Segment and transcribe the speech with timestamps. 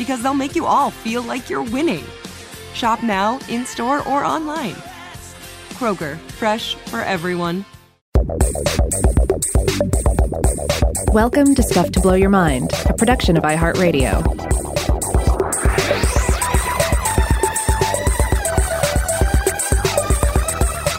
[0.00, 2.02] because they'll make you all feel like you're winning.
[2.72, 4.72] Shop now, in store, or online.
[5.76, 7.66] Kroger, fresh for everyone.
[11.12, 14.24] Welcome to Stuff to Blow Your Mind, a production of iHeartRadio.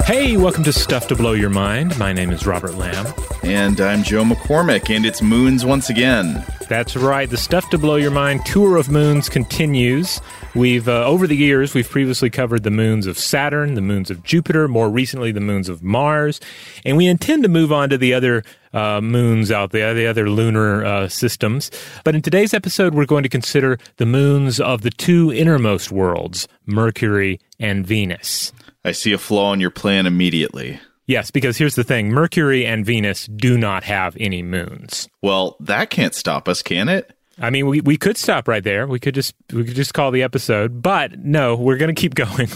[0.05, 1.97] Hey, welcome to Stuff to Blow Your Mind.
[1.97, 3.11] My name is Robert Lamb.
[3.41, 6.45] And I'm Joe McCormick, and it's Moons once again.
[6.71, 7.29] That's right.
[7.29, 10.21] The Stuff to Blow Your Mind tour of moons continues.
[10.55, 14.23] We've, uh, over the years, we've previously covered the moons of Saturn, the moons of
[14.23, 16.39] Jupiter, more recently, the moons of Mars.
[16.85, 20.29] And we intend to move on to the other uh, moons out there, the other
[20.29, 21.71] lunar uh, systems.
[22.05, 26.47] But in today's episode, we're going to consider the moons of the two innermost worlds,
[26.65, 28.53] Mercury and Venus.
[28.85, 30.79] I see a flaw in your plan immediately.
[31.11, 35.09] Yes, because here's the thing Mercury and Venus do not have any moons.
[35.21, 37.11] Well, that can't stop us, can it?
[37.41, 38.85] I mean, we, we could stop right there.
[38.85, 42.13] We could just we could just call the episode, but no, we're going to keep
[42.21, 42.49] going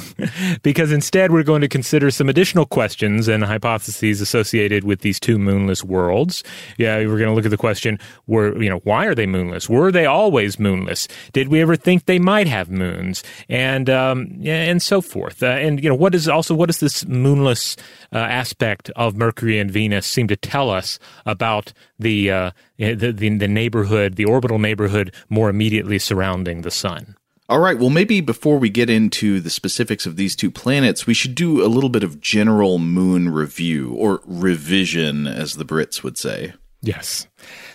[0.61, 5.39] because instead we're going to consider some additional questions and hypotheses associated with these two
[5.39, 6.43] moonless worlds.
[6.77, 9.67] Yeah, we're going to look at the question: Were you know why are they moonless?
[9.67, 11.07] Were they always moonless?
[11.33, 13.23] Did we ever think they might have moons?
[13.49, 15.41] And um, and so forth.
[15.41, 17.75] Uh, and you know what is also what does this moonless
[18.13, 23.37] uh, aspect of Mercury and Venus seem to tell us about the, uh, the, the
[23.37, 27.15] the neighborhood, the orbital neighborhood more immediately surrounding the sun.
[27.47, 31.13] All right, well, maybe before we get into the specifics of these two planets, we
[31.13, 36.17] should do a little bit of general moon review, or revision, as the Brits would
[36.17, 36.53] say.
[36.81, 37.27] Yes.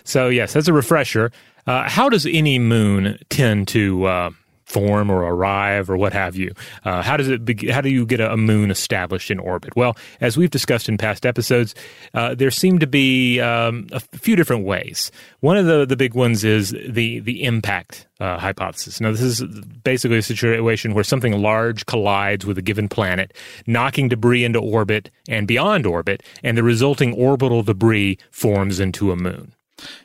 [0.03, 1.31] So, yes, as a refresher,
[1.67, 4.29] uh, how does any moon tend to uh,
[4.71, 6.53] form or arrive or what have you?
[6.85, 7.43] Uh, how does it?
[7.43, 9.75] Be- how do you get a, moon established in orbit?
[9.75, 11.75] Well, as we've discussed in past episodes,
[12.13, 15.11] uh, there seem to be um, a few different ways.
[15.41, 19.01] One of the the big ones is the the impact uh, hypothesis.
[19.01, 19.43] Now, this is
[19.83, 23.33] basically a situation where something large collides with a given planet,
[23.67, 29.15] knocking debris into orbit and beyond orbit, and the resulting orbital debris forms into a
[29.15, 29.53] moon.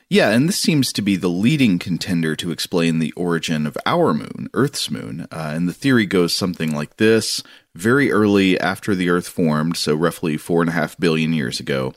[0.09, 4.13] Yeah, and this seems to be the leading contender to explain the origin of our
[4.13, 5.27] moon, Earth's moon.
[5.31, 7.43] Uh, and the theory goes something like this
[7.75, 11.93] Very early after the Earth formed, so roughly four and a half billion years ago,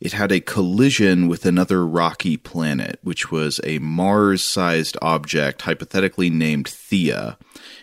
[0.00, 6.30] it had a collision with another rocky planet, which was a Mars sized object, hypothetically
[6.30, 7.36] named Theia.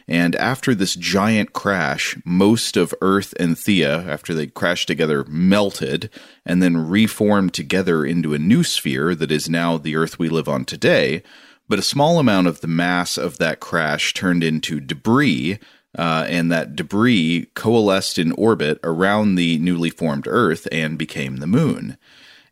[0.07, 6.09] And after this giant crash, most of Earth and Theia, after they crashed together, melted
[6.45, 10.49] and then reformed together into a new sphere that is now the Earth we live
[10.49, 11.23] on today.
[11.67, 15.57] But a small amount of the mass of that crash turned into debris,
[15.97, 21.47] uh, and that debris coalesced in orbit around the newly formed Earth and became the
[21.47, 21.97] moon.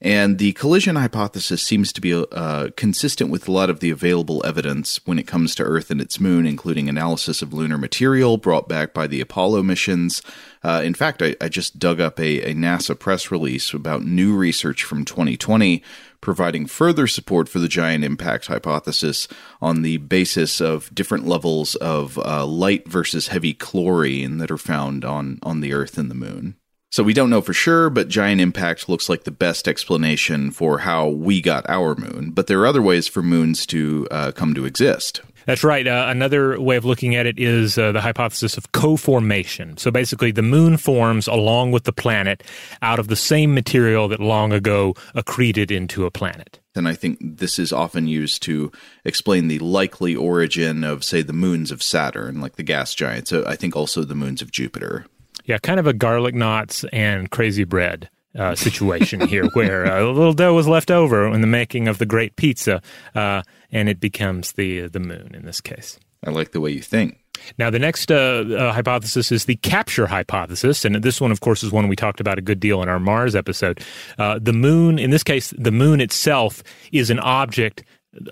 [0.01, 4.41] And the collision hypothesis seems to be uh, consistent with a lot of the available
[4.45, 8.69] evidence when it comes to Earth and its moon, including analysis of lunar material brought
[8.69, 10.21] back by the Apollo missions.
[10.63, 14.35] Uh, in fact, I, I, just dug up a, a NASA press release about new
[14.35, 15.81] research from 2020
[16.21, 19.27] providing further support for the giant impact hypothesis
[19.61, 25.05] on the basis of different levels of uh, light versus heavy chlorine that are found
[25.05, 26.55] on, on the Earth and the Moon.
[26.91, 30.79] So we don't know for sure, but giant impact looks like the best explanation for
[30.79, 32.31] how we got our moon.
[32.31, 35.21] But there are other ways for moons to uh, come to exist.
[35.49, 35.87] That's right.
[35.87, 39.77] Uh, another way of looking at it is uh, the hypothesis of co-formation.
[39.77, 42.43] So basically, the moon forms along with the planet
[42.83, 46.59] out of the same material that long ago accreted into a planet.
[46.75, 48.71] And I think this is often used to
[49.03, 53.31] explain the likely origin of, say, the moons of Saturn, like the gas giants.
[53.31, 55.07] So I think also the moons of Jupiter.
[55.45, 60.11] Yeah, kind of a garlic knots and crazy bread uh, situation here, where uh, a
[60.11, 62.81] little dough was left over in the making of the great pizza,
[63.15, 63.41] uh,
[63.71, 65.99] and it becomes the the moon in this case.
[66.25, 67.17] I like the way you think.
[67.57, 70.83] Now, the next uh, uh, hypothesis is the capture hypothesis.
[70.85, 72.99] And this one, of course, is one we talked about a good deal in our
[72.99, 73.81] Mars episode.
[74.17, 77.83] Uh, the moon, in this case, the moon itself is an object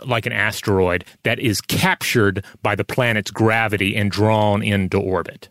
[0.06, 5.50] like an asteroid that is captured by the planet's gravity and drawn into orbit.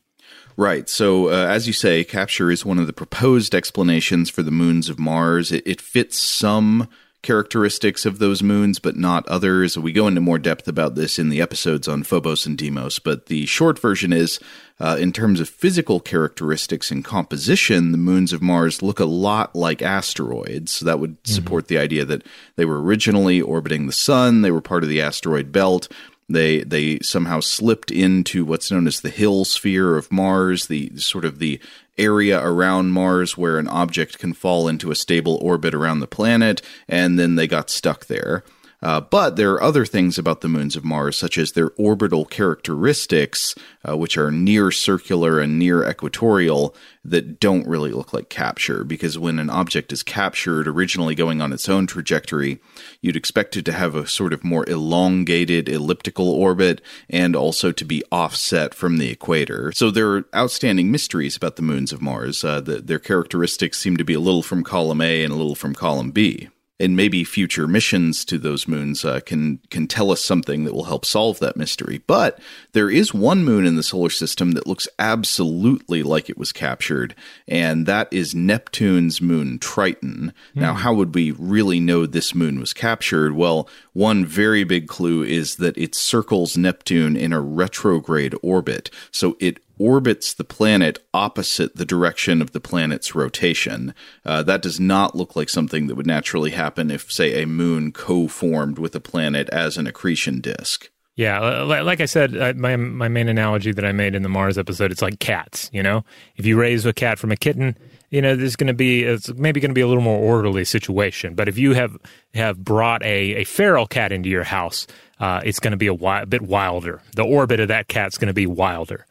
[0.56, 0.88] Right.
[0.88, 4.88] So, uh, as you say, capture is one of the proposed explanations for the moons
[4.88, 5.52] of Mars.
[5.52, 6.88] It, it, fits some
[7.20, 9.76] characteristics of those moons, but not others.
[9.76, 13.00] We go into more depth about this in the episodes on Phobos and Deimos.
[13.00, 14.38] But the short version is
[14.80, 19.54] uh, in terms of physical characteristics and composition, the moons of Mars look a lot
[19.54, 20.72] like asteroids.
[20.72, 21.34] So that would mm-hmm.
[21.34, 22.22] support the idea that
[22.54, 25.88] they were originally orbiting the sun, they were part of the asteroid belt
[26.28, 31.24] they they somehow slipped into what's known as the Hill sphere of Mars, the sort
[31.24, 31.60] of the
[31.98, 36.60] area around Mars where an object can fall into a stable orbit around the planet,
[36.88, 38.44] and then they got stuck there.
[38.82, 42.24] Uh, but there are other things about the moons of Mars, such as their orbital
[42.24, 43.54] characteristics,
[43.88, 46.74] uh, which are near circular and near equatorial,
[47.04, 48.84] that don't really look like capture.
[48.84, 52.58] Because when an object is captured, originally going on its own trajectory,
[53.00, 57.84] you'd expect it to have a sort of more elongated elliptical orbit and also to
[57.84, 59.72] be offset from the equator.
[59.72, 62.44] So there are outstanding mysteries about the moons of Mars.
[62.44, 65.54] Uh, the, their characteristics seem to be a little from column A and a little
[65.54, 70.22] from column B and maybe future missions to those moons uh, can can tell us
[70.22, 72.02] something that will help solve that mystery.
[72.06, 72.38] But
[72.72, 77.14] there is one moon in the solar system that looks absolutely like it was captured,
[77.48, 80.32] and that is Neptune's moon Triton.
[80.54, 80.60] Mm.
[80.60, 83.32] Now, how would we really know this moon was captured?
[83.32, 89.36] Well, one very big clue is that it circles Neptune in a retrograde orbit, so
[89.40, 93.94] it orbits the planet opposite the direction of the planet's rotation.
[94.24, 97.92] Uh, that does not look like something that would naturally happen if, say, a moon
[97.92, 100.90] co formed with a planet as an accretion disk.
[101.16, 104.92] Yeah, like I said, my my main analogy that I made in the Mars episode,
[104.92, 105.70] it's like cats.
[105.72, 106.04] You know,
[106.36, 107.74] if you raise a cat from a kitten,
[108.10, 110.66] you know there's going to be it's maybe going to be a little more orderly
[110.66, 111.34] situation.
[111.34, 111.96] But if you have
[112.34, 114.86] have brought a, a feral cat into your house,
[115.18, 117.00] uh, it's going to be a, wi- a bit wilder.
[117.14, 119.06] The orbit of that cat's going to be wilder.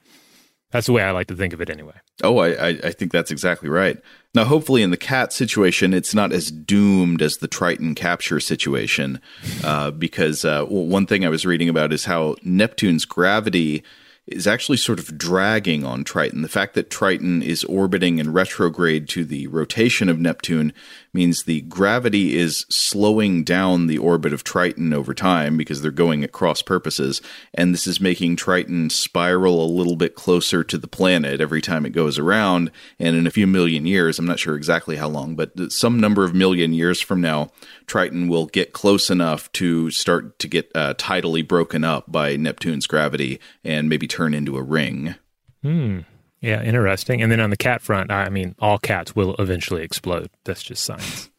[0.75, 1.93] That's the way I like to think of it anyway.
[2.21, 3.97] Oh, I, I, think that's exactly right.
[4.33, 9.21] Now, hopefully, in the cat situation, it's not as doomed as the Triton capture situation,
[9.63, 13.85] uh, because uh, one thing I was reading about is how Neptune's gravity
[14.27, 16.41] is actually sort of dragging on Triton.
[16.41, 20.73] The fact that Triton is orbiting in retrograde to the rotation of Neptune
[21.15, 26.23] means the gravity is slowing down the orbit of Triton over time because they're going
[26.23, 27.21] at cross purposes.
[27.53, 31.85] And this is making Triton spiral a little bit closer to the planet every time
[31.85, 32.69] it goes around.
[32.99, 36.23] And in a few million years, I'm not sure exactly how long, but some number
[36.23, 37.49] of million years from now,
[37.87, 42.85] Triton will get close enough to start to get uh, tidally broken up by Neptune's
[42.85, 45.15] gravity and maybe turn into a ring.
[45.63, 46.01] Hmm.
[46.45, 47.23] Yeah, interesting.
[47.23, 50.29] And then on the cat front, I mean, all cats will eventually explode.
[50.43, 51.31] That's just science.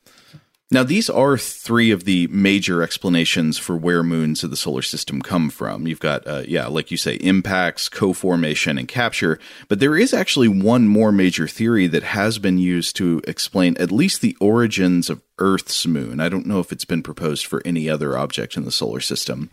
[0.69, 5.23] Now, these are three of the major explanations for where moons of the solar system
[5.23, 5.87] come from.
[5.87, 9.39] You've got, uh, yeah, like you say, impacts, co formation, and capture.
[9.69, 13.93] But there is actually one more major theory that has been used to explain at
[13.93, 16.19] least the origins of Earth's moon.
[16.19, 19.51] I don't know if it's been proposed for any other object in the solar system,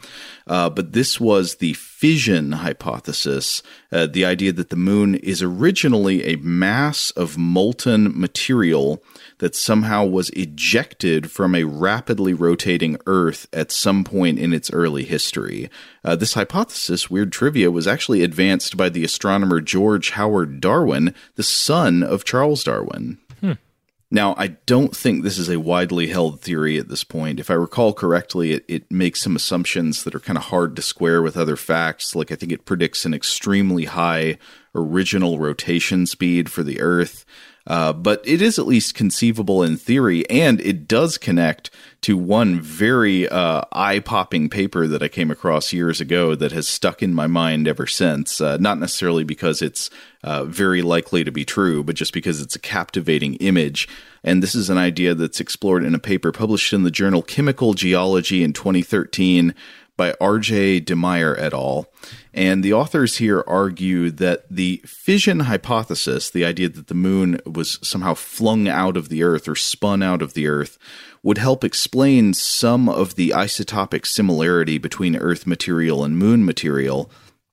[0.48, 6.22] uh, but this was the fission hypothesis uh, the idea that the moon is originally
[6.26, 9.02] a mass of molten material
[9.38, 15.06] that somehow was ejected from a rapidly rotating Earth at some point in its early
[15.06, 15.70] history.
[16.04, 21.42] Uh, this hypothesis, weird trivia, was actually advanced by the astronomer George Howard Darwin, the
[21.44, 23.18] son of Charles Darwin.
[24.14, 27.40] Now, I don't think this is a widely held theory at this point.
[27.40, 30.84] If I recall correctly, it, it makes some assumptions that are kind of hard to
[30.84, 32.16] square with other facts.
[32.16, 34.38] Like, I think it predicts an extremely high
[34.76, 37.26] original rotation speed for the Earth.
[37.66, 41.70] Uh, but it is at least conceivable in theory, and it does connect
[42.02, 46.68] to one very uh, eye popping paper that I came across years ago that has
[46.68, 48.42] stuck in my mind ever since.
[48.42, 49.90] Uh, not necessarily because it's
[50.24, 53.88] uh, very likely to be true, but just because it's a captivating image.
[54.26, 57.74] And this is an idea that's explored in a paper published in the journal Chemical
[57.74, 59.56] Geology in 2013
[59.96, 60.82] by R.J.
[60.82, 61.88] de Meijer et al.
[62.34, 67.78] And the authors here argue that the fission hypothesis, the idea that the moon was
[67.84, 70.80] somehow flung out of the Earth or spun out of the Earth,
[71.22, 77.12] would help explain some of the isotopic similarity between Earth material and moon material.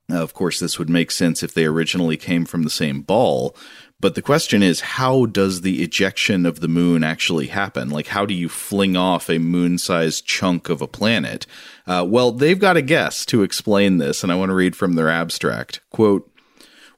[0.09, 3.55] of course, this would make sense if they originally came from the same ball,
[4.01, 7.91] but the question is, how does the ejection of the moon actually happen?
[7.91, 11.45] Like, how do you fling off a moon sized chunk of a planet?
[11.87, 14.93] Uh, well, they've got a guess to explain this, and I want to read from
[14.93, 15.81] their abstract.
[15.89, 16.31] Quote,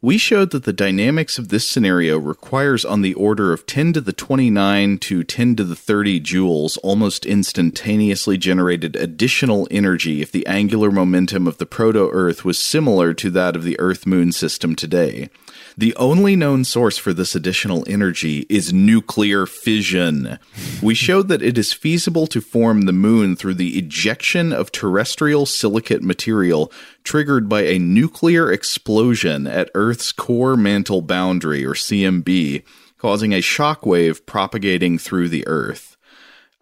[0.04, 4.02] we showed that the dynamics of this scenario requires on the order of 10 to
[4.02, 10.46] the 29 to 10 to the 30 joules almost instantaneously generated additional energy if the
[10.46, 14.76] angular momentum of the proto Earth was similar to that of the Earth Moon system
[14.76, 15.30] today.
[15.78, 20.38] The only known source for this additional energy is nuclear fission.
[20.82, 25.46] We showed that it is feasible to form the moon through the ejection of terrestrial
[25.46, 26.72] silicate material
[27.04, 32.64] triggered by a nuclear explosion at Earth's core mantle boundary, or CMB,
[32.98, 35.93] causing a shock wave propagating through the Earth.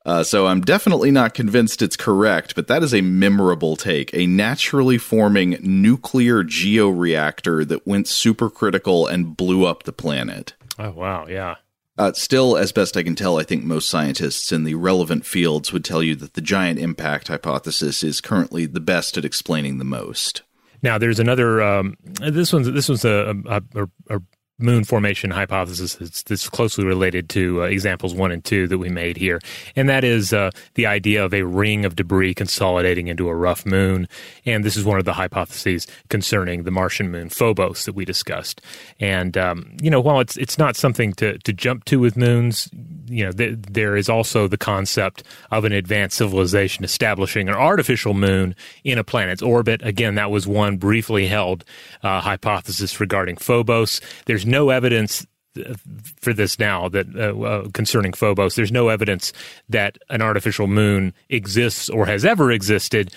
[0.05, 4.13] Uh, so I'm definitely not convinced it's correct, but that is a memorable take.
[4.13, 10.53] A naturally forming nuclear georeactor that went supercritical and blew up the planet.
[10.79, 11.27] Oh, wow.
[11.27, 11.55] Yeah.
[11.97, 15.71] Uh, still, as best I can tell, I think most scientists in the relevant fields
[15.71, 19.85] would tell you that the giant impact hypothesis is currently the best at explaining the
[19.85, 20.41] most.
[20.81, 21.61] Now, there's another.
[21.61, 24.21] Um, this one's this one's a, a, a, a
[24.61, 28.89] moon formation hypothesis that's, that's closely related to uh, examples one and two that we
[28.89, 29.39] made here.
[29.75, 33.65] And that is uh, the idea of a ring of debris consolidating into a rough
[33.65, 34.07] moon.
[34.45, 38.61] And this is one of the hypotheses concerning the Martian moon Phobos that we discussed.
[38.99, 42.69] And, um, you know, while it's, it's not something to, to jump to with moons,
[43.07, 48.13] you know, th- there is also the concept of an advanced civilization establishing an artificial
[48.13, 49.81] moon in a planet's orbit.
[49.83, 51.63] Again, that was one briefly held
[52.03, 54.01] uh, hypothesis regarding Phobos.
[54.25, 55.25] There's no evidence
[55.57, 55.73] uh,
[56.21, 58.55] for this now that uh, uh, concerning Phobos.
[58.55, 59.33] There's no evidence
[59.67, 63.13] that an artificial moon exists or has ever existed,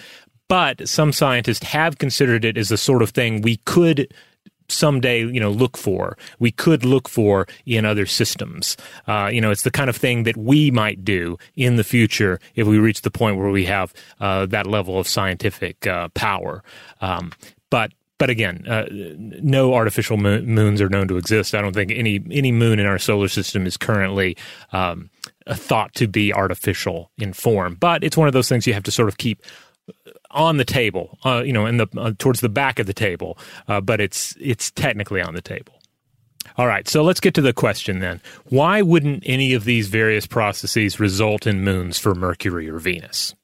[0.48, 4.12] but some scientists have considered it as the sort of thing we could
[4.68, 6.16] someday you know look for.
[6.38, 8.76] We could look for in other systems.
[9.06, 12.40] Uh, you know it's the kind of thing that we might do in the future
[12.54, 16.62] if we reach the point where we have uh, that level of scientific uh, power.
[17.00, 17.32] Um,
[17.70, 21.54] but but again, uh, no artificial moons are known to exist.
[21.54, 24.36] I don't think any any moon in our solar system is currently
[24.72, 25.10] um,
[25.48, 27.76] thought to be artificial in form.
[27.78, 29.42] But it's one of those things you have to sort of keep
[30.30, 33.36] on the table, uh, you know, in the uh, towards the back of the table.
[33.66, 35.72] Uh, but it's it's technically on the table.
[36.56, 38.20] All right, so let's get to the question then.
[38.44, 43.34] Why wouldn't any of these various processes result in moons for Mercury or Venus?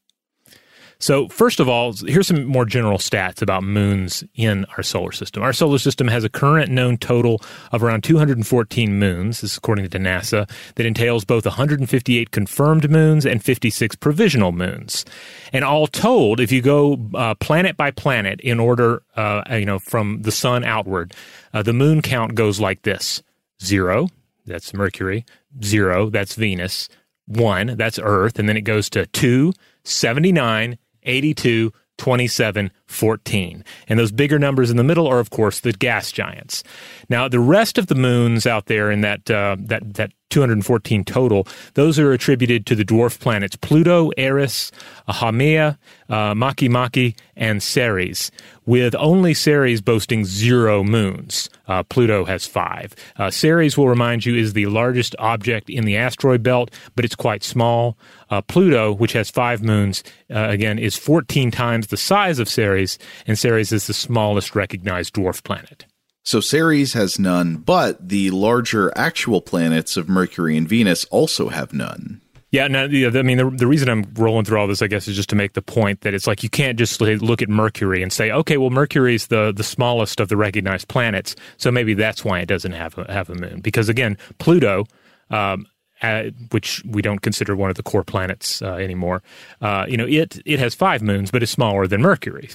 [1.00, 5.42] So, first of all, here's some more general stats about moons in our solar system.
[5.42, 7.40] Our solar system has a current known total
[7.72, 13.24] of around 214 moons, this is according to NASA, that entails both 158 confirmed moons
[13.24, 15.06] and 56 provisional moons.
[15.54, 19.78] And all told, if you go uh, planet by planet in order, uh, you know,
[19.78, 21.14] from the sun outward,
[21.54, 23.22] uh, the moon count goes like this.
[23.62, 24.08] Zero,
[24.44, 25.24] that's Mercury,
[25.64, 26.90] zero, that's Venus,
[27.26, 29.54] one, that's Earth, and then it goes to two,
[29.84, 33.64] 79, 82, 27, 14.
[33.88, 36.62] And those bigger numbers in the middle are, of course, the gas giants.
[37.08, 41.46] Now, the rest of the moons out there in that uh, that that 214 total,
[41.74, 44.70] those are attributed to the dwarf planets Pluto, Eris,
[45.08, 45.76] Haumea,
[46.08, 48.30] uh, Makemake, and Ceres,
[48.64, 51.50] with only Ceres boasting zero moons.
[51.66, 52.94] Uh, Pluto has five.
[53.16, 57.16] Uh, Ceres, will remind you, is the largest object in the asteroid belt, but it's
[57.16, 57.98] quite small.
[58.30, 62.79] Uh, Pluto, which has five moons, uh, again, is 14 times the size of Ceres,
[63.26, 65.86] and Ceres is the smallest recognized dwarf planet.
[66.22, 71.72] So Ceres has none, but the larger actual planets of Mercury and Venus also have
[71.72, 72.20] none.
[72.52, 75.06] Yeah, no, yeah, I mean, the, the reason I'm rolling through all this, I guess,
[75.06, 78.02] is just to make the point that it's like you can't just look at Mercury
[78.02, 81.94] and say, okay, well, Mercury is the, the smallest of the recognized planets, so maybe
[81.94, 83.60] that's why it doesn't have a, have a moon.
[83.60, 84.84] Because again, Pluto
[85.30, 85.66] um,
[86.02, 89.22] uh, which we don't consider one of the core planets uh, anymore.
[89.60, 92.48] Uh, you know, it it has five moons, but is smaller than Mercury.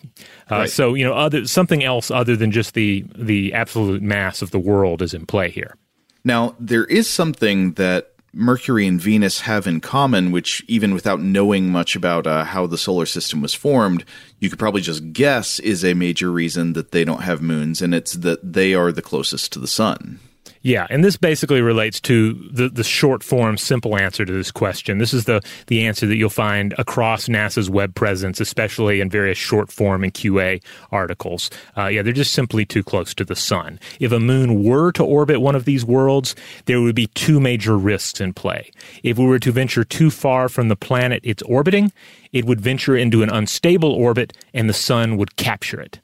[0.51, 0.69] Uh, Right.
[0.69, 4.59] So you know, other something else other than just the the absolute mass of the
[4.59, 5.75] world is in play here.
[6.23, 11.69] Now, there is something that Mercury and Venus have in common, which, even without knowing
[11.69, 14.03] much about uh, how the solar system was formed,
[14.39, 17.95] you could probably just guess is a major reason that they don't have moons, and
[17.95, 20.19] it's that they are the closest to the sun.
[20.65, 24.97] Yeah, and this basically relates to the, the short form, simple answer to this question.
[24.97, 29.37] This is the, the answer that you'll find across NASA's web presence, especially in various
[29.37, 31.51] short form and QA articles.
[31.77, 33.79] Uh, yeah, they're just simply too close to the sun.
[33.99, 36.33] If a moon were to orbit one of these worlds,
[36.65, 38.71] there would be two major risks in play.
[39.03, 41.93] If we were to venture too far from the planet it's orbiting,
[42.31, 45.99] it would venture into an unstable orbit and the sun would capture it.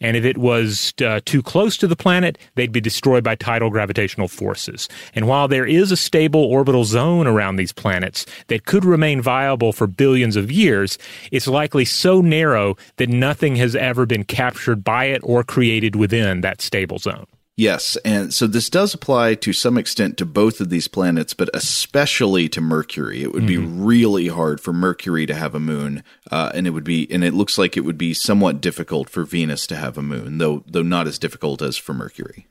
[0.00, 3.70] And if it was uh, too close to the planet, they'd be destroyed by tidal
[3.70, 4.88] gravitational forces.
[5.14, 9.72] And while there is a stable orbital zone around these planets that could remain viable
[9.72, 10.98] for billions of years,
[11.32, 16.40] it's likely so narrow that nothing has ever been captured by it or created within
[16.42, 17.26] that stable zone.
[17.58, 21.50] Yes, and so this does apply to some extent to both of these planets, but
[21.52, 23.24] especially to Mercury.
[23.24, 26.84] It would be really hard for Mercury to have a moon, uh, and it would
[26.84, 30.02] be, and it looks like it would be somewhat difficult for Venus to have a
[30.02, 32.46] moon, though though not as difficult as for Mercury.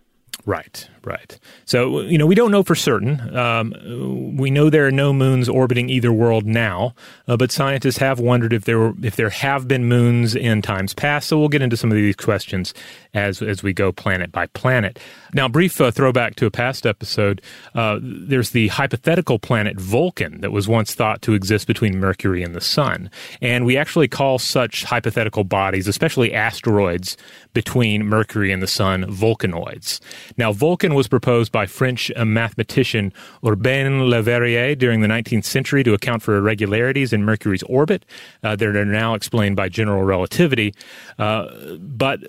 [0.47, 1.37] Right, right.
[1.65, 3.35] So, you know, we don't know for certain.
[3.35, 6.95] Um, we know there are no moons orbiting either world now,
[7.27, 10.93] uh, but scientists have wondered if there were, if there have been moons in times
[10.93, 11.27] past.
[11.27, 12.73] So we'll get into some of these questions
[13.13, 14.99] as as we go planet by planet.
[15.33, 17.41] Now, brief uh, throwback to a past episode.
[17.75, 22.55] Uh, there's the hypothetical planet Vulcan that was once thought to exist between Mercury and
[22.55, 23.11] the Sun,
[23.41, 27.17] and we actually call such hypothetical bodies, especially asteroids
[27.51, 29.99] between Mercury and the Sun, Vulcanoids.
[30.37, 33.11] Now, Vulcan was proposed by French uh, mathematician
[33.43, 38.05] Urbain Le Verrier during the 19th century to account for irregularities in Mercury's orbit
[38.43, 40.73] uh, that are now explained by general relativity.
[41.17, 41.47] Uh,
[41.79, 42.19] but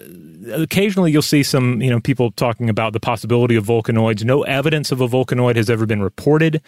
[0.53, 4.25] occasionally you'll see some, you know, people talking about the possibility of vulcanoids.
[4.25, 6.63] No evidence of a vulcanoid has ever been reported.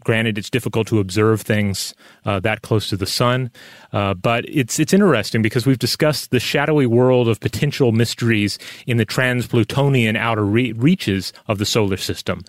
[0.00, 3.50] Granted, it's difficult to observe things uh, that close to the sun,
[3.92, 8.96] uh, but it's it's interesting because we've discussed the shadowy world of potential mysteries in
[8.96, 12.42] the trans-Plutonian outer re- reaches of the solar system.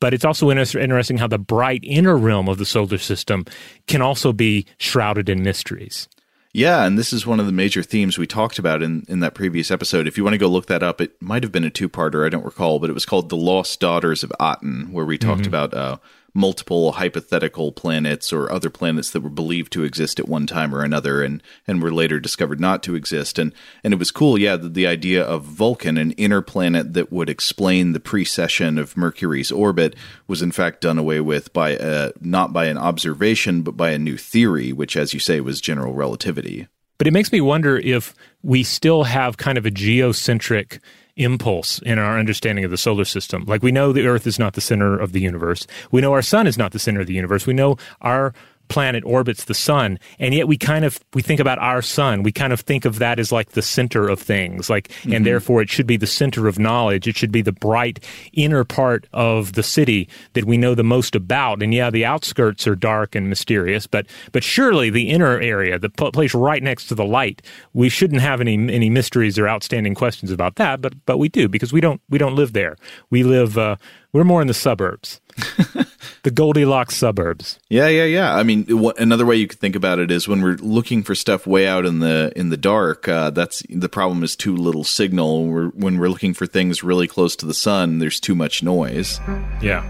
[0.00, 3.44] But it's also inter- interesting how the bright inner realm of the solar system
[3.86, 6.08] can also be shrouded in mysteries.
[6.54, 9.34] Yeah, and this is one of the major themes we talked about in, in that
[9.34, 10.08] previous episode.
[10.08, 12.24] If you want to go look that up, it might have been a two parter,
[12.24, 15.46] I don't recall, but it was called The Lost Daughters of Aten, where we talked
[15.46, 15.98] about uh,
[16.38, 20.84] multiple hypothetical planets or other planets that were believed to exist at one time or
[20.84, 23.40] another and, and were later discovered not to exist.
[23.40, 27.12] And, and it was cool, yeah, the, the idea of Vulcan, an inner planet that
[27.12, 29.96] would explain the precession of Mercury's orbit,
[30.28, 33.98] was in fact done away with by a, not by an observation, but by a
[33.98, 36.68] new theory, which, as you say, was general relativity.
[36.98, 40.80] But it makes me wonder if we still have kind of a geocentric
[41.16, 43.44] impulse in our understanding of the solar system.
[43.46, 45.66] Like we know the Earth is not the center of the universe.
[45.90, 47.46] We know our sun is not the center of the universe.
[47.46, 48.34] We know our
[48.68, 52.22] planet orbits the sun and yet we kind of we think about our sun.
[52.22, 55.62] We kind of think of that as like the center of things like and therefore
[55.62, 57.06] it should be the center of knowledge.
[57.06, 61.14] It should be the bright inner part of the city that we know the most
[61.14, 61.62] about.
[61.62, 65.90] And yeah the outskirts are dark and mysterious but but surely the inner area the
[65.90, 69.94] pl- place right next to the light we shouldn't have any any mysteries or outstanding
[69.94, 72.76] questions about that but but we do because we don't we don't live there.
[73.10, 73.76] We live uh,
[74.12, 75.20] we're more in the suburbs
[76.28, 78.36] the goldilocks suburbs Yeah, yeah, yeah.
[78.36, 78.66] I mean,
[78.98, 81.86] another way you could think about it is when we're looking for stuff way out
[81.86, 83.08] in the in the dark.
[83.08, 85.46] Uh, that's the problem is too little signal.
[85.46, 89.20] We're, when we're looking for things really close to the sun, there's too much noise.
[89.62, 89.88] Yeah.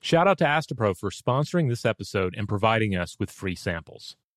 [0.00, 4.16] Shout out to Astepro for sponsoring this episode and providing us with free samples.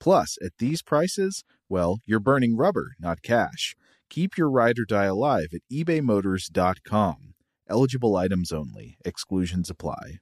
[0.00, 3.74] Plus, at these prices, well, you're burning rubber, not cash.
[4.08, 7.34] Keep your ride or die alive at ebaymotors.com.
[7.68, 10.20] Eligible items only, exclusions apply.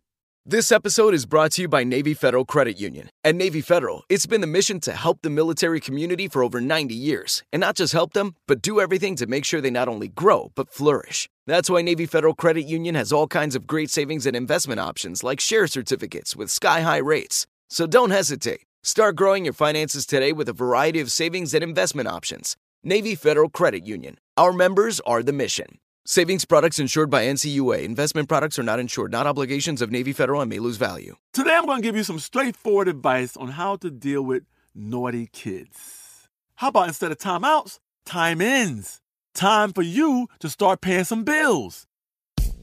[0.49, 3.11] This episode is brought to you by Navy Federal Credit Union.
[3.25, 6.95] At Navy Federal, it's been the mission to help the military community for over 90
[6.95, 7.43] years.
[7.53, 10.53] And not just help them, but do everything to make sure they not only grow,
[10.55, 11.29] but flourish.
[11.49, 15.25] That's why Navy Federal Credit Union has all kinds of great savings and investment options
[15.25, 17.49] like share certificates with sky high rates.
[17.69, 18.66] So don't hesitate.
[18.87, 22.57] Start growing your finances today with a variety of savings and investment options.
[22.85, 24.17] Navy Federal Credit Union.
[24.37, 25.81] Our members are the mission.
[26.05, 27.83] Savings products insured by NCUA.
[27.83, 31.17] Investment products are not insured, not obligations of Navy Federal and may lose value.
[31.33, 35.29] Today I'm going to give you some straightforward advice on how to deal with naughty
[35.33, 36.29] kids.
[36.55, 39.01] How about instead of timeouts, time ins?
[39.35, 41.89] Time for you to start paying some bills.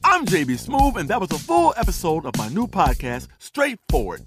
[0.06, 4.26] I'm JB Smoove, and that was a full episode of my new podcast, Straightforward,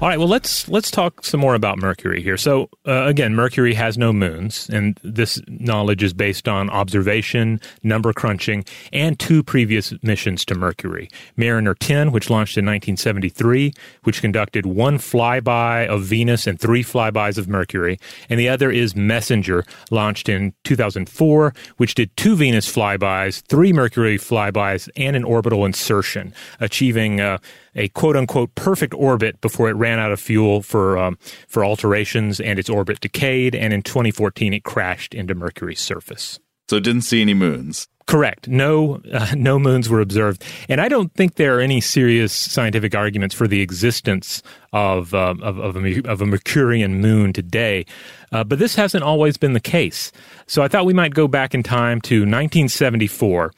[0.00, 2.36] All right, well let's let's talk some more about Mercury here.
[2.36, 8.12] So uh, again, Mercury has no moons, and this knowledge is based on observation, number
[8.12, 13.72] crunching, and two previous missions to Mercury: Mariner 10, which launched in 1973,
[14.04, 17.98] which conducted one flyby of Venus and three flybys of Mercury,
[18.30, 24.16] and the other is Messenger, launched in 2004, which did two Venus flybys, three Mercury
[24.16, 27.38] flybys, and an orbital insertion, achieving uh,
[27.74, 32.40] a quote unquote perfect orbit before it ran out of fuel for um, for alterations
[32.40, 33.54] and its orbit decayed.
[33.54, 36.38] And in 2014, it crashed into Mercury's surface.
[36.68, 37.88] So it didn't see any moons.
[38.08, 38.48] Correct.
[38.48, 42.94] No, uh, no moons were observed, and I don't think there are any serious scientific
[42.94, 47.84] arguments for the existence of uh, of, of, a, of, a, Mercurian moon today.
[48.32, 50.10] Uh, but this hasn't always been the case.
[50.46, 53.52] So I thought we might go back in time to 1974,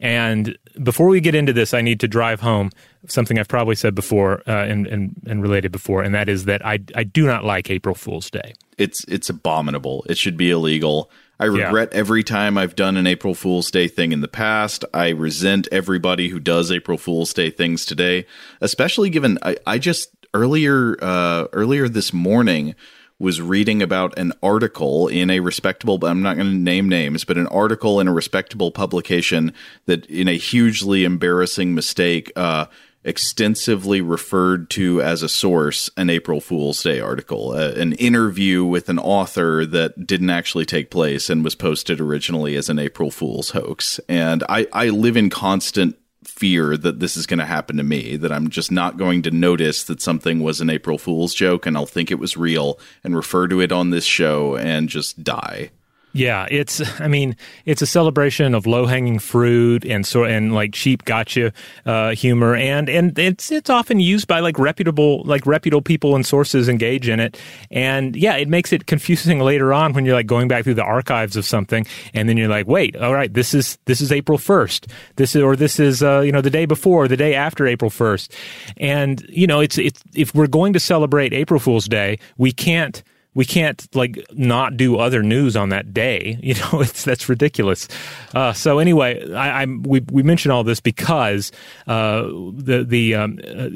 [0.00, 2.70] and before we get into this, I need to drive home
[3.06, 6.64] something I've probably said before uh, and, and, and related before, and that is that
[6.64, 8.54] I, I do not like April Fool's Day.
[8.76, 10.04] It's it's abominable.
[10.08, 11.10] It should be illegal.
[11.38, 11.98] I regret yeah.
[11.98, 14.84] every time I've done an April Fool's Day thing in the past.
[14.94, 18.26] I resent everybody who does April Fool's Day things today,
[18.60, 22.74] especially given I, I just earlier uh, earlier this morning
[23.18, 27.38] was reading about an article in a respectable I'm not going to name names, but
[27.38, 29.54] an article in a respectable publication
[29.86, 32.66] that in a hugely embarrassing mistake uh,
[33.06, 38.88] extensively referred to as a source an April Fool's Day article, uh, an interview with
[38.88, 43.50] an author that didn't actually take place and was posted originally as an April Fool's
[43.50, 44.00] hoax.
[44.08, 45.96] And I, I live in constant
[46.36, 49.30] fear that this is going to happen to me, that I'm just not going to
[49.30, 53.16] notice that something was an April Fool's joke and I'll think it was real and
[53.16, 55.70] refer to it on this show and just die.
[56.16, 56.80] Yeah, it's.
[56.98, 61.52] I mean, it's a celebration of low hanging fruit and so and like cheap gotcha
[61.84, 66.24] uh, humor, and and it's it's often used by like reputable like reputable people and
[66.24, 67.38] sources engage in it,
[67.70, 70.82] and yeah, it makes it confusing later on when you're like going back through the
[70.82, 74.38] archives of something, and then you're like, wait, all right, this is this is April
[74.38, 77.66] first, this is or this is uh, you know the day before, the day after
[77.66, 78.34] April first,
[78.78, 83.02] and you know it's it's if we're going to celebrate April Fool's Day, we can't
[83.36, 86.38] we can't like not do other news on that day.
[86.46, 87.88] You know, it's that's ridiculous.
[88.32, 91.50] Uh, so anyway, I, am we we mentioned all this because
[91.88, 93.68] uh, the the um, uh,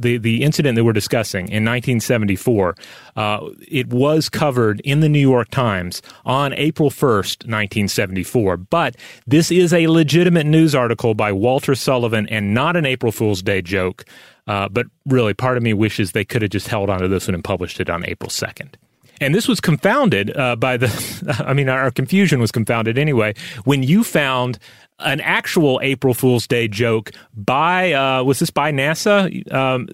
[0.00, 2.76] the the incident that we're discussing in 1974,
[3.16, 8.56] uh, it was covered in the New York Times on April 1st, 1974.
[8.56, 8.96] But
[9.26, 13.60] this is a legitimate news article by Walter Sullivan and not an April Fool's Day
[13.60, 14.06] joke.
[14.46, 17.34] Uh, but really, part of me wishes they could have just held onto this one
[17.34, 18.74] and published it on April 2nd.
[19.24, 23.34] And this was confounded uh, by the, I mean, our confusion was confounded anyway,
[23.64, 24.58] when you found
[25.00, 29.88] an actual April Fool's Day joke by, uh, was this by NASA um,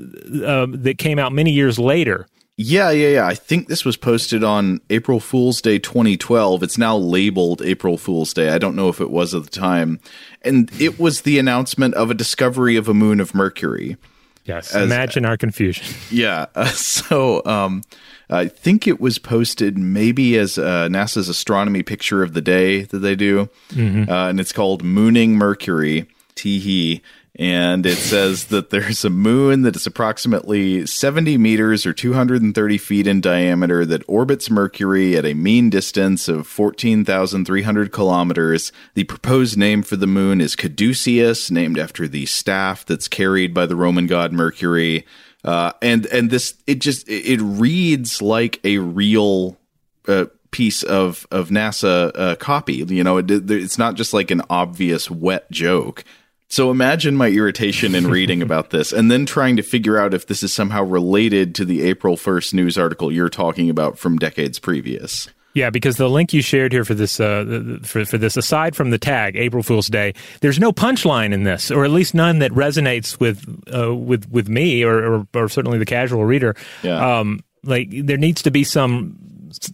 [0.45, 2.27] uh, that came out many years later?
[2.57, 3.27] Yeah, yeah, yeah.
[3.27, 6.63] I think this was posted on April Fool's Day 2012.
[6.63, 8.51] It's now labeled April Fool's Day.
[8.51, 9.99] I don't know if it was at the time.
[10.43, 13.97] And it was the announcement of a discovery of a moon of Mercury.
[14.45, 14.75] Yes.
[14.75, 15.87] As, imagine our confusion.
[16.11, 16.47] Yeah.
[16.55, 17.83] Uh, so, um,
[18.31, 22.99] I think it was posted maybe as uh, NASA's astronomy picture of the day that
[22.99, 24.11] they do, mm-hmm.
[24.11, 26.07] uh, and it's called Mooning Mercury.
[26.41, 27.03] Teehee.
[27.37, 33.07] And it says that there's a moon that is approximately 70 meters or 230 feet
[33.07, 38.73] in diameter that orbits Mercury at a mean distance of 14,300 kilometers.
[38.95, 43.67] The proposed name for the moon is Caduceus, named after the staff that's carried by
[43.67, 45.07] the Roman god Mercury.
[45.45, 49.57] Uh, and and this it just it reads like a real
[50.07, 52.75] uh, piece of of NASA uh, copy.
[52.75, 56.05] You know, it, it's not just like an obvious wet joke.
[56.49, 60.27] So imagine my irritation in reading about this and then trying to figure out if
[60.27, 64.59] this is somehow related to the April 1st news article you're talking about from decades
[64.59, 65.29] previous.
[65.53, 68.91] Yeah, because the link you shared here for this uh, for for this, aside from
[68.91, 72.53] the tag April Fool's Day, there's no punchline in this, or at least none that
[72.53, 76.55] resonates with uh, with with me or, or, or certainly the casual reader.
[76.83, 77.19] Yeah.
[77.19, 79.19] Um, like there needs to be some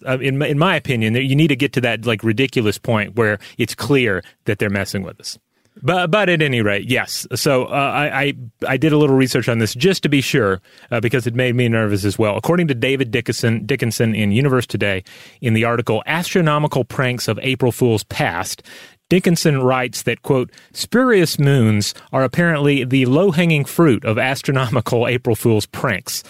[0.07, 3.39] uh, in in my opinion, you need to get to that like ridiculous point where
[3.59, 5.39] it's clear that they're messing with us.
[5.83, 7.27] But but at any rate, yes.
[7.35, 8.33] So uh, I, I,
[8.67, 10.61] I did a little research on this just to be sure
[10.91, 12.37] uh, because it made me nervous as well.
[12.37, 15.05] According to David Dickinson Dickinson in Universe Today,
[15.41, 18.63] in the article "Astronomical Pranks of April Fools Past,"
[19.09, 25.37] Dickinson writes that, quote, spurious moons are apparently the low hanging fruit of astronomical April
[25.37, 26.25] Fool's pranks.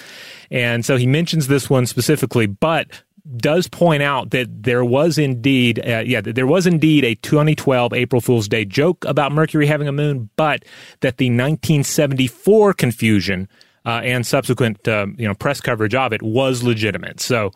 [0.51, 2.89] And so he mentions this one specifically, but
[3.37, 8.21] does point out that there was indeed, uh, yeah, there was indeed a 2012 April
[8.21, 10.65] Fool's Day joke about Mercury having a moon, but
[11.01, 13.49] that the 1974 confusion
[13.85, 17.21] uh, and subsequent, uh, you know, press coverage of it was legitimate.
[17.21, 17.53] So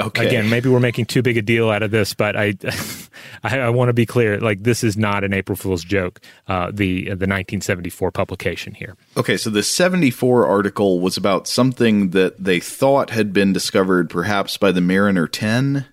[0.00, 0.26] Okay.
[0.26, 2.54] Again, maybe we're making too big a deal out of this, but I,
[3.42, 4.38] I, I want to be clear.
[4.38, 6.20] Like this is not an April Fool's joke.
[6.46, 8.96] Uh, the the 1974 publication here.
[9.16, 14.56] Okay, so the 74 article was about something that they thought had been discovered, perhaps
[14.56, 15.86] by the Mariner 10.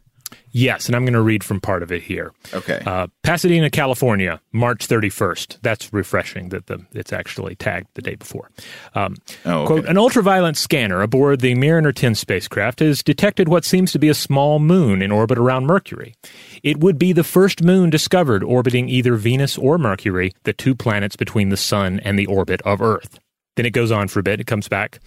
[0.52, 2.34] Yes, and I'm going to read from part of it here.
[2.54, 2.82] Okay.
[2.86, 5.60] Uh, Pasadena, California, March 31st.
[5.62, 8.50] That's refreshing that the, it's actually tagged the day before.
[8.96, 9.68] Um, oh, okay.
[9.68, 14.10] Quote, an ultraviolet scanner aboard the Mariner 10 spacecraft has detected what seems to be
[14.10, 16.16] a small moon in orbit around Mercury.
[16.64, 21.16] It would be the first moon discovered orbiting either Venus or Mercury, the two planets
[21.16, 23.20] between the Sun and the orbit of Earth.
[23.58, 24.40] Then it goes on for a bit.
[24.40, 25.00] It comes back.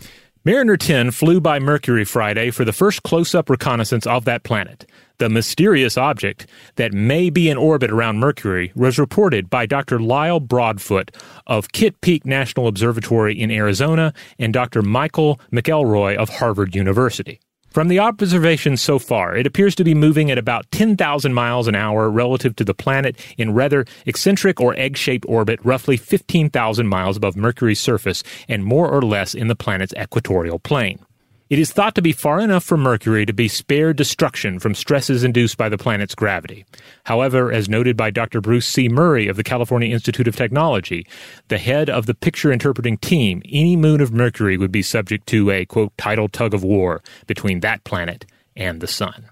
[0.44, 4.86] Mariner 10 flew by Mercury Friday for the first close up reconnaissance of that planet.
[5.20, 10.00] The mysterious object that may be in orbit around Mercury was reported by Dr.
[10.00, 11.14] Lyle Broadfoot
[11.46, 14.80] of Kitt Peak National Observatory in Arizona and Dr.
[14.80, 17.38] Michael McElroy of Harvard University.
[17.68, 21.74] From the observations so far, it appears to be moving at about 10,000 miles an
[21.74, 27.18] hour relative to the planet in rather eccentric or egg shaped orbit, roughly 15,000 miles
[27.18, 30.98] above Mercury's surface and more or less in the planet's equatorial plane.
[31.50, 35.24] It is thought to be far enough from Mercury to be spared destruction from stresses
[35.24, 36.64] induced by the planet's gravity.
[37.02, 38.40] However, as noted by Dr.
[38.40, 38.88] Bruce C.
[38.88, 41.04] Murray of the California Institute of Technology,
[41.48, 45.50] the head of the picture interpreting team, any moon of Mercury would be subject to
[45.50, 49.28] a, quote, tidal tug of war between that planet and the sun.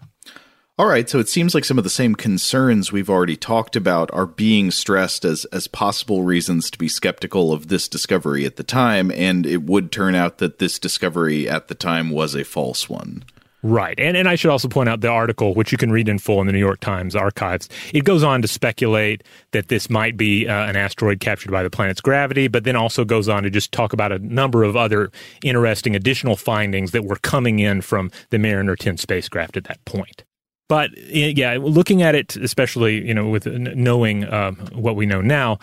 [0.79, 4.13] All right, so it seems like some of the same concerns we've already talked about
[4.13, 8.63] are being stressed as as possible reasons to be skeptical of this discovery at the
[8.63, 12.89] time, and it would turn out that this discovery at the time was a false
[12.89, 13.25] one.
[13.65, 13.99] Right.
[13.99, 16.41] And and I should also point out the article, which you can read in full
[16.41, 17.69] in the New York Times archives.
[17.93, 21.71] It goes on to speculate that this might be uh, an asteroid captured by the
[21.71, 25.11] planet's gravity, but then also goes on to just talk about a number of other
[25.43, 30.23] interesting additional findings that were coming in from the Mariner 10 spacecraft at that point.
[30.69, 35.59] But yeah, looking at it, especially you know with knowing um, what we know now,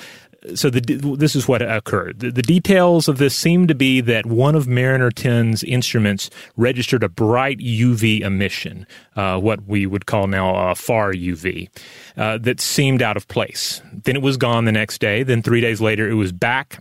[0.53, 0.79] so the,
[1.17, 2.19] this is what occurred.
[2.19, 7.03] The, the, details of this seem to be that one of Mariner 10's instruments registered
[7.03, 11.69] a bright UV emission, uh, what we would call now a far UV,
[12.17, 13.81] uh, that seemed out of place.
[13.91, 15.23] Then it was gone the next day.
[15.23, 16.79] Then three days later, it was back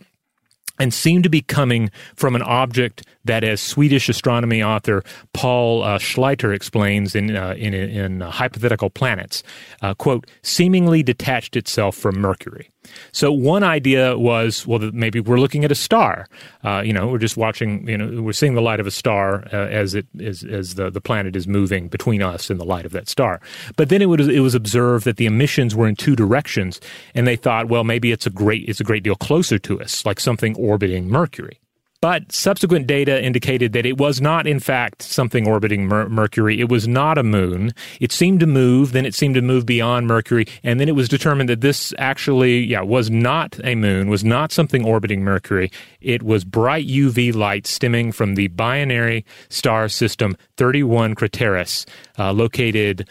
[0.79, 5.99] and seemed to be coming from an object that, as Swedish astronomy author Paul uh,
[5.99, 9.43] Schlyter explains in uh, in, in uh, Hypothetical Planets,
[9.83, 12.71] uh, quote, seemingly detached itself from Mercury.
[13.13, 16.27] So one idea was, well, maybe we're looking at a star.
[16.63, 17.89] Uh, you know, we're just watching.
[17.89, 20.91] You know, we're seeing the light of a star uh, as it as, as the,
[20.91, 23.41] the planet is moving between us and the light of that star.
[23.77, 26.79] But then it was it was observed that the emissions were in two directions,
[27.15, 30.05] and they thought, well, maybe it's a great it's a great deal closer to us,
[30.05, 31.61] like something orbiting Mercury.
[32.05, 36.61] But subsequent data indicated that it was not, in fact, something orbiting Mer- Mercury.
[36.61, 37.73] It was not a moon.
[37.99, 41.09] It seemed to move, then it seemed to move beyond Mercury, and then it was
[41.09, 45.73] determined that this actually, yeah, was not a moon, was not something orbiting Mercury.
[46.03, 51.87] It was bright UV light stemming from the binary star system 31 Crateris,
[52.19, 53.09] uh, located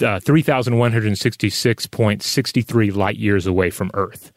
[0.00, 4.32] uh, 3,166.63 light years away from Earth.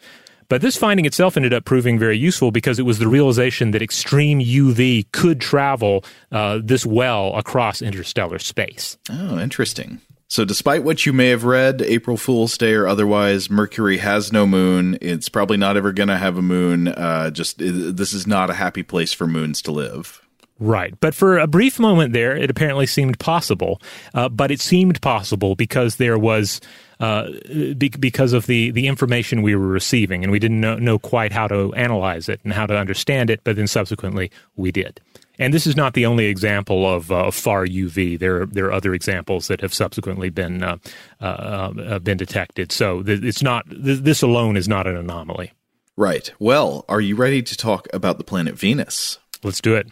[0.49, 3.81] But this finding itself ended up proving very useful because it was the realization that
[3.81, 8.97] extreme UV could travel uh, this well across interstellar space.
[9.09, 10.01] Oh, interesting.
[10.29, 14.45] So, despite what you may have read, April Fool's Day or otherwise, Mercury has no
[14.45, 14.97] moon.
[14.99, 16.89] It's probably not ever going to have a moon.
[16.89, 20.21] Uh, just this is not a happy place for moons to live.
[20.59, 20.99] Right.
[20.99, 23.79] But for a brief moment there, it apparently seemed possible.
[24.13, 26.59] Uh, but it seemed possible because there was
[26.99, 27.29] uh,
[27.77, 31.31] be- because of the, the information we were receiving, and we didn't know, know quite
[31.31, 34.99] how to analyze it and how to understand it, but then subsequently we did.
[35.39, 38.17] And this is not the only example of uh, far UV.
[38.17, 40.77] There, there are other examples that have subsequently been uh,
[41.21, 42.71] uh, uh been detected.
[42.71, 45.51] So th- it's not th- this alone is not an anomaly.
[45.95, 46.33] Right.
[46.39, 49.19] Well, are you ready to talk about the planet Venus?
[49.43, 49.87] Let's do it.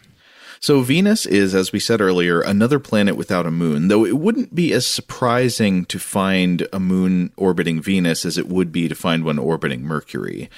[0.66, 4.52] So, Venus is, as we said earlier, another planet without a moon, though it wouldn't
[4.52, 9.22] be as surprising to find a moon orbiting Venus as it would be to find
[9.22, 10.50] one orbiting Mercury.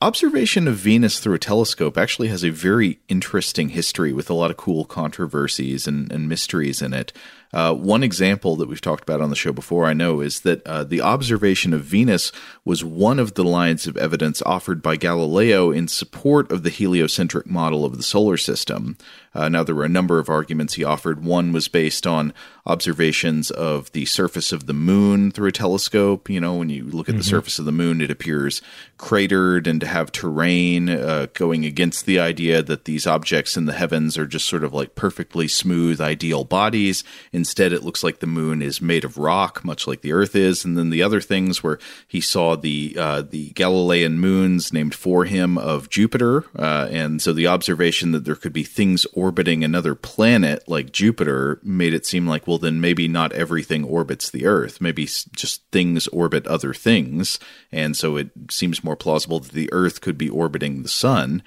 [0.00, 4.50] Observation of Venus through a telescope actually has a very interesting history with a lot
[4.50, 7.12] of cool controversies and, and mysteries in it.
[7.54, 10.66] Uh, one example that we've talked about on the show before, I know, is that
[10.66, 12.32] uh, the observation of Venus
[12.64, 17.46] was one of the lines of evidence offered by Galileo in support of the heliocentric
[17.46, 18.98] model of the solar system.
[19.34, 21.24] Uh, now, there were a number of arguments he offered.
[21.24, 22.32] One was based on
[22.66, 26.30] observations of the surface of the moon through a telescope.
[26.30, 27.18] You know, when you look at mm-hmm.
[27.18, 28.62] the surface of the moon, it appears
[28.96, 33.72] cratered and to have terrain uh, going against the idea that these objects in the
[33.72, 37.02] heavens are just sort of like perfectly smooth, ideal bodies.
[37.44, 40.64] Instead, it looks like the moon is made of rock, much like the Earth is.
[40.64, 41.78] And then the other things where
[42.08, 47.34] he saw the uh, the Galilean moons named for him of Jupiter, uh, and so
[47.34, 52.26] the observation that there could be things orbiting another planet like Jupiter made it seem
[52.26, 54.80] like well well, then maybe not everything orbits the Earth.
[54.80, 57.40] Maybe just things orbit other things.
[57.72, 61.42] And so it seems more plausible that the Earth could be orbiting the Sun.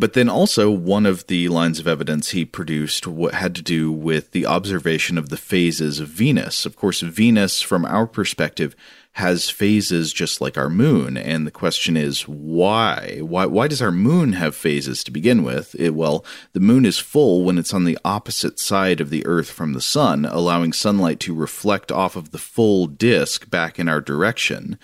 [0.00, 3.92] But then also, one of the lines of evidence he produced what had to do
[3.92, 6.64] with the observation of the phases of Venus.
[6.64, 8.74] Of course, Venus, from our perspective,
[9.12, 11.18] has phases just like our moon.
[11.18, 13.18] And the question is, why?
[13.20, 15.76] Why, why does our moon have phases to begin with?
[15.78, 19.50] It, well, the moon is full when it's on the opposite side of the Earth
[19.50, 24.00] from the sun, allowing sunlight to reflect off of the full disk back in our
[24.00, 24.78] direction.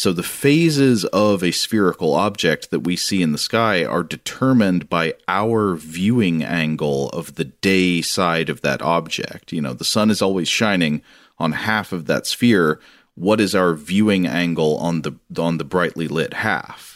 [0.00, 4.88] So the phases of a spherical object that we see in the sky are determined
[4.88, 9.52] by our viewing angle of the day side of that object.
[9.52, 11.02] You know, the sun is always shining
[11.38, 12.80] on half of that sphere
[13.14, 16.89] what is our viewing angle on the on the brightly lit half.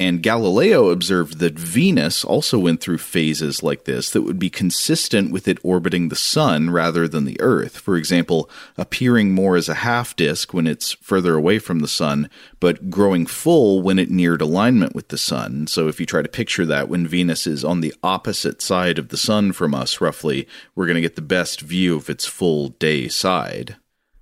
[0.00, 5.30] And Galileo observed that Venus also went through phases like this that would be consistent
[5.30, 7.76] with it orbiting the sun rather than the Earth.
[7.76, 12.30] For example, appearing more as a half disk when it's further away from the sun,
[12.60, 15.66] but growing full when it neared alignment with the sun.
[15.66, 19.10] So if you try to picture that when Venus is on the opposite side of
[19.10, 22.70] the sun from us, roughly, we're going to get the best view of its full
[22.70, 23.76] day side.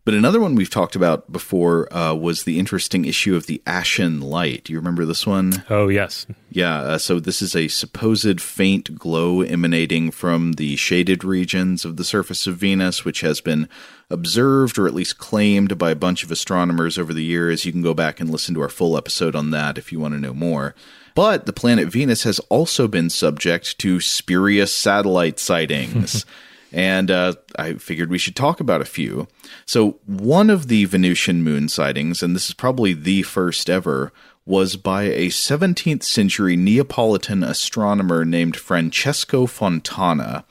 [0.09, 4.23] But another one we've talked about before uh, was the interesting issue of the ashen
[4.23, 4.65] light.
[4.65, 5.67] Do you remember this one?
[5.69, 6.27] Oh, yes.
[6.51, 6.79] Yeah.
[6.79, 12.05] Uh, so this is a supposed faint glow emanating from the shaded regions of the
[12.05, 13.69] surface of Venus, which has been
[14.09, 17.67] observed or at least claimed by a bunch of astronomers over the years.
[17.67, 20.15] You can go back and listen to our full episode on that if you want
[20.15, 20.75] to know more.
[21.15, 26.25] But the planet Venus has also been subject to spurious satellite sightings.
[26.73, 29.29] and uh, I figured we should talk about a few.
[29.67, 34.13] So, one of the Venusian moon sightings, and this is probably the first ever,
[34.49, 40.45] was by a 17th century Neapolitan astronomer named Francesco Fontana.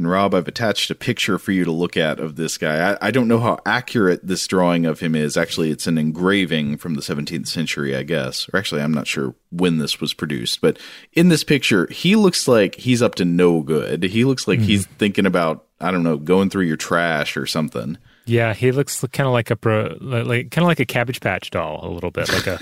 [0.00, 2.92] And Rob, I've attached a picture for you to look at of this guy.
[2.92, 5.36] I, I, don't know how accurate this drawing of him is.
[5.36, 8.48] Actually, it's an engraving from the 17th century, I guess.
[8.48, 10.62] Or actually, I'm not sure when this was produced.
[10.62, 10.78] But
[11.12, 14.04] in this picture, he looks like he's up to no good.
[14.04, 14.64] He looks like mm.
[14.64, 17.98] he's thinking about, I don't know, going through your trash or something.
[18.24, 21.50] Yeah, he looks kind of like a pro, like kind of like a Cabbage Patch
[21.50, 22.58] doll, a little bit like a,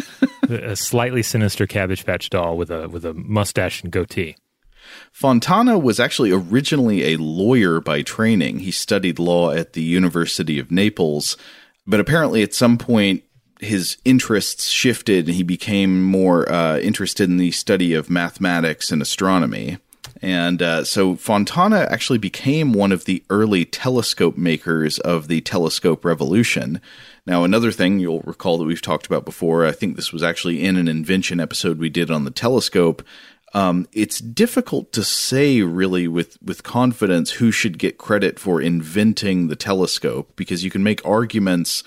[0.72, 4.34] a slightly sinister Cabbage Patch doll with a with a mustache and goatee.
[5.12, 8.61] Fontana was actually originally a lawyer by training.
[8.61, 11.36] He studied law at the University of Naples,
[11.86, 13.24] but apparently at some point
[13.61, 19.02] his interests shifted and he became more uh, interested in the study of mathematics and
[19.02, 19.78] astronomy.
[20.20, 26.04] And uh, so Fontana actually became one of the early telescope makers of the telescope
[26.04, 26.80] revolution.
[27.26, 30.64] Now, another thing you'll recall that we've talked about before, I think this was actually
[30.64, 33.02] in an invention episode we did on the telescope,
[33.55, 39.49] um, it's difficult to say really with with confidence who should get credit for inventing
[39.49, 41.82] the telescope because you can make arguments.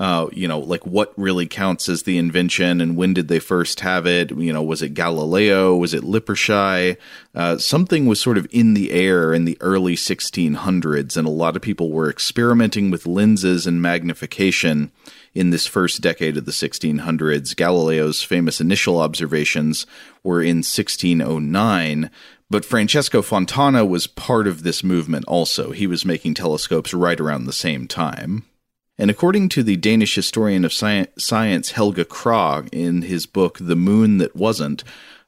[0.00, 3.80] Uh, you know, like what really counts as the invention and when did they first
[3.80, 4.30] have it?
[4.30, 5.76] You know, was it Galileo?
[5.76, 6.96] Was it Lippershey?
[7.34, 11.54] Uh, something was sort of in the air in the early 1600s, and a lot
[11.54, 14.90] of people were experimenting with lenses and magnification
[15.34, 17.54] in this first decade of the 1600s.
[17.54, 19.84] Galileo's famous initial observations
[20.22, 22.10] were in 1609,
[22.48, 25.72] but Francesco Fontana was part of this movement also.
[25.72, 28.46] He was making telescopes right around the same time.
[29.00, 34.18] And according to the Danish historian of science Helge Kragh in his book The Moon
[34.18, 34.84] That Wasn't,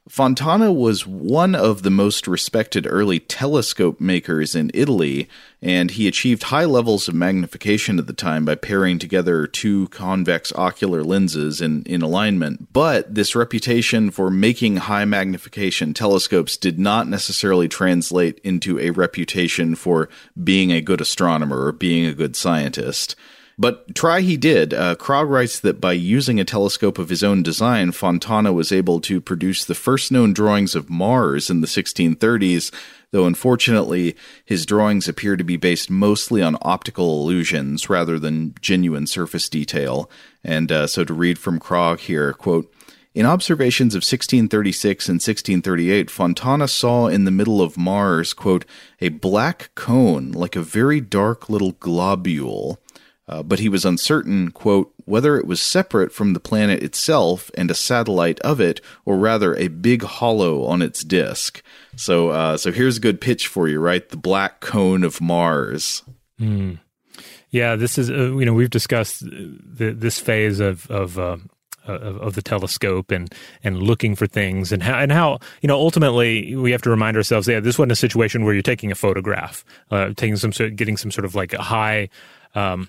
[0.06, 5.26] Fontana was one of the most respected early telescope makers in Italy,
[5.62, 10.52] and he achieved high levels of magnification at the time by pairing together two convex
[10.54, 12.74] ocular lenses in, in alignment.
[12.74, 19.76] But this reputation for making high magnification telescopes did not necessarily translate into a reputation
[19.76, 20.10] for
[20.44, 23.16] being a good astronomer or being a good scientist.
[23.58, 24.72] But try he did.
[24.72, 29.00] Uh, Kragh writes that by using a telescope of his own design, Fontana was able
[29.02, 32.72] to produce the first known drawings of Mars in the 1630s,
[33.10, 39.06] though unfortunately his drawings appear to be based mostly on optical illusions rather than genuine
[39.06, 40.10] surface detail.
[40.42, 42.72] And uh, so to read from Kragh here, quote,
[43.14, 48.64] in observations of 1636 and 1638, Fontana saw in the middle of Mars, quote,
[49.02, 52.80] a black cone like a very dark little globule
[53.28, 57.70] uh, but he was uncertain, quote, whether it was separate from the planet itself and
[57.70, 61.62] a satellite of it, or rather a big hollow on its disk.
[61.96, 64.08] So, uh, so here's a good pitch for you, right?
[64.08, 66.02] The black cone of Mars.
[66.40, 66.78] Mm.
[67.50, 71.36] Yeah, this is uh, you know we've discussed the, this phase of of uh,
[71.86, 75.76] of, of, the telescope and and looking for things and how and how you know
[75.76, 78.94] ultimately we have to remind ourselves yeah this wasn't a situation where you're taking a
[78.94, 82.08] photograph uh, taking some sort getting some sort of like a high
[82.54, 82.88] um,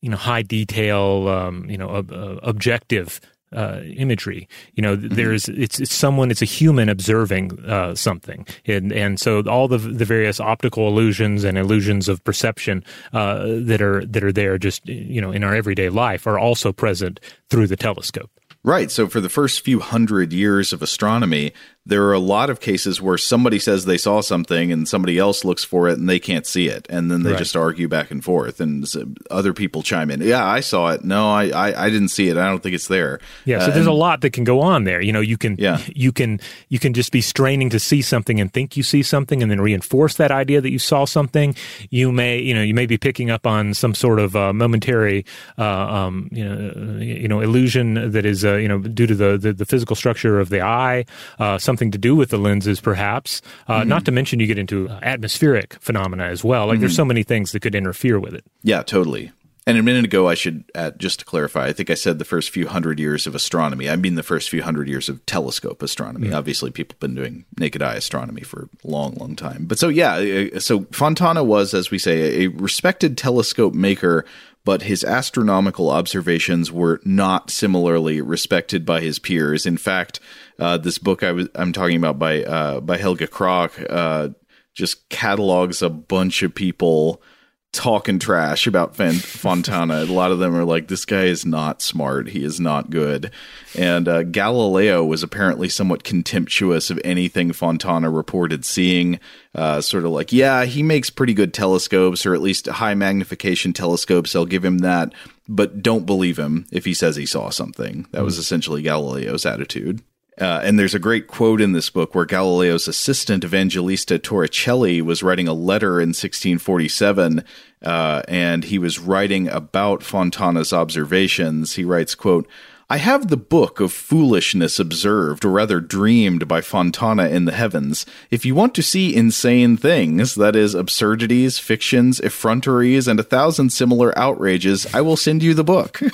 [0.00, 3.20] you know high detail um, you know ob- uh, objective
[3.52, 4.48] uh, imagery.
[4.74, 5.14] You know, mm-hmm.
[5.14, 9.78] there's it's it's someone, it's a human observing uh, something, and and so all the
[9.78, 14.86] the various optical illusions and illusions of perception uh, that are that are there, just
[14.86, 18.30] you know, in our everyday life, are also present through the telescope.
[18.64, 18.90] Right.
[18.90, 21.52] So for the first few hundred years of astronomy,
[21.88, 25.42] there are a lot of cases where somebody says they saw something and somebody else
[25.42, 26.86] looks for it and they can't see it.
[26.90, 27.38] And then they right.
[27.38, 28.86] just argue back and forth and
[29.30, 30.20] other people chime in.
[30.20, 31.02] Yeah i saw it.
[31.02, 32.36] No I, I, I didn't see it.
[32.36, 33.20] I don't think it's there.
[33.46, 35.00] Yeah so uh, there's and, a lot that can go on there.
[35.00, 35.80] You know you can yeah.
[35.86, 39.42] you can you can just be straining to see something and think you see something
[39.42, 41.54] and then reinforce that idea that you saw something.
[41.88, 45.24] You may you know you may be picking up on some sort of uh, momentary
[45.56, 49.38] uh, um, you know you know illusion that is uh, you know due to the,
[49.38, 51.06] the, the physical structure of the eye
[51.38, 53.40] uh, some something to do with the lenses, perhaps.
[53.68, 53.88] Uh, mm-hmm.
[53.88, 56.66] Not to mention, you get into atmospheric phenomena as well.
[56.66, 56.80] Like mm-hmm.
[56.80, 58.44] there's so many things that could interfere with it.
[58.62, 59.30] Yeah, totally.
[59.64, 62.24] And a minute ago, I should add, just to clarify, I think I said the
[62.24, 63.88] first few hundred years of astronomy.
[63.88, 66.28] I mean the first few hundred years of telescope astronomy.
[66.28, 66.36] Mm-hmm.
[66.36, 69.66] Obviously, people have been doing naked eye astronomy for a long, long time.
[69.66, 74.24] But so, yeah, uh, so Fontana was, as we say, a respected telescope maker
[74.68, 79.64] but his astronomical observations were not similarly respected by his peers.
[79.64, 80.20] In fact,
[80.58, 84.30] uh, this book I was I'm talking about by uh, by Helge Kragh uh,
[84.74, 87.22] just catalogs a bunch of people
[87.70, 90.02] talking trash about Fontana.
[90.02, 92.30] a lot of them are like, "This guy is not smart.
[92.30, 93.30] He is not good."
[93.76, 99.20] And uh, Galileo was apparently somewhat contemptuous of anything Fontana reported seeing.
[99.54, 103.72] Uh, sort of like, "Yeah, he makes pretty good telescopes, or at least high magnification
[103.72, 104.34] telescopes.
[104.34, 105.12] I'll give him that."
[105.48, 108.06] but don't believe him if he says he saw something.
[108.12, 110.02] That was essentially Galileo's attitude.
[110.40, 115.22] Uh, and there's a great quote in this book where Galileo's assistant Evangelista Torricelli was
[115.22, 117.44] writing a letter in 1647,
[117.82, 121.74] uh, and he was writing about Fontana's observations.
[121.74, 122.48] He writes, "quote
[122.90, 128.06] I have the book of foolishness observed, or rather dreamed, by Fontana in the heavens.
[128.30, 133.74] If you want to see insane things, that is, absurdities, fictions, effronteries, and a thousand
[133.74, 136.00] similar outrages, I will send you the book.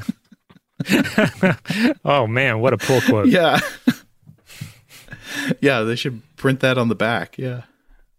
[2.04, 3.28] oh man, what a pull quote!
[3.28, 3.60] yeah,
[5.60, 7.36] yeah, they should print that on the back.
[7.38, 7.62] Yeah.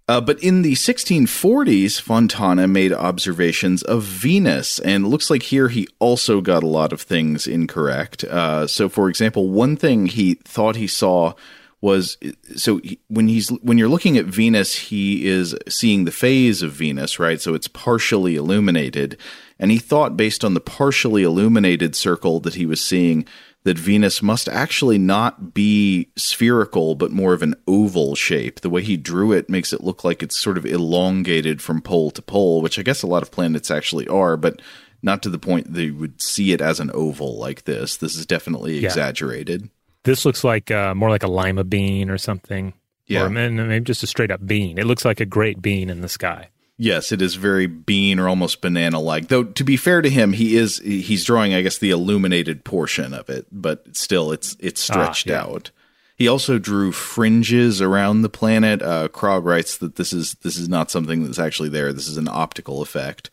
[0.08, 5.88] Uh, but in the 1640s, Fontana made observations of Venus, and looks like here he
[5.98, 8.24] also got a lot of things incorrect.
[8.24, 11.34] Uh, so, for example, one thing he thought he saw
[11.82, 12.18] was
[12.56, 16.72] so he, when he's when you're looking at Venus, he is seeing the phase of
[16.72, 17.42] Venus, right?
[17.42, 19.18] So it's partially illuminated,
[19.60, 23.26] and he thought based on the partially illuminated circle that he was seeing
[23.64, 28.60] that Venus must actually not be spherical, but more of an oval shape.
[28.62, 32.12] The way he drew it makes it look like it's sort of elongated from pole
[32.12, 34.62] to pole, which I guess a lot of planets actually are, but
[35.02, 37.98] not to the point that you would see it as an oval like this.
[37.98, 38.90] This is definitely Yeah.
[38.90, 39.70] exaggerated.
[40.04, 42.74] This looks like uh, more like a lima bean or something.
[43.08, 43.24] Yeah.
[43.24, 44.78] Or maybe maybe just a straight up bean.
[44.78, 46.50] It looks like a great bean in the sky.
[46.78, 49.30] Yes, it is very bean or almost banana like.
[49.30, 53.14] Though to be fair to him, he is he's drawing, I guess, the illuminated portion
[53.14, 55.42] of it, but still, it's it's stretched yeah.
[55.42, 55.72] out.
[56.18, 58.82] He also drew fringes around the planet.
[58.82, 61.94] Uh, Krog writes that this is this is not something that's actually there.
[61.94, 63.30] This is an optical effect.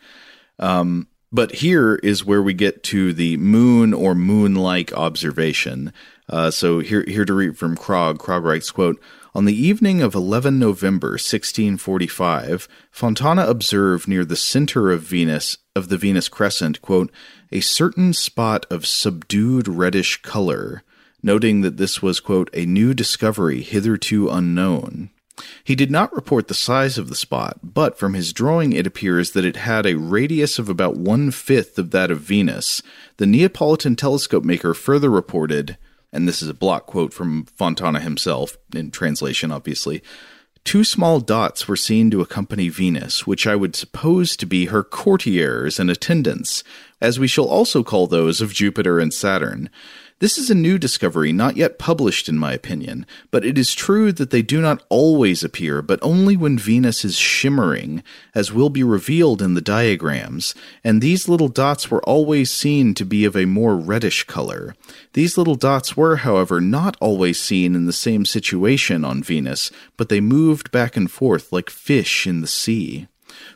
[0.61, 5.93] Um, but here is where we get to the moon or moon-like observation.
[6.28, 8.18] Uh, so here, here to read from Krog.
[8.18, 9.01] Krog writes, "quote
[9.34, 15.88] On the evening of 11 November 1645, Fontana observed near the center of Venus of
[15.88, 17.10] the Venus crescent, quote,
[17.50, 20.82] a certain spot of subdued reddish color."
[21.22, 25.08] Noting that this was, quote, a new discovery hitherto unknown.
[25.64, 29.30] He did not report the size of the spot, but from his drawing it appears
[29.30, 32.82] that it had a radius of about one fifth of that of Venus.
[33.16, 35.78] The Neapolitan telescope maker further reported,
[36.12, 40.02] and this is a block quote from Fontana himself, in translation, obviously.
[40.64, 44.84] Two small dots were seen to accompany Venus, which I would suppose to be her
[44.84, 46.62] courtiers and attendants,
[47.00, 49.70] as we shall also call those of Jupiter and Saturn.
[50.22, 54.12] This is a new discovery, not yet published in my opinion, but it is true
[54.12, 58.84] that they do not always appear, but only when Venus is shimmering, as will be
[58.84, 60.54] revealed in the diagrams,
[60.84, 64.76] and these little dots were always seen to be of a more reddish color.
[65.14, 70.08] These little dots were, however, not always seen in the same situation on Venus, but
[70.08, 73.08] they moved back and forth like fish in the sea.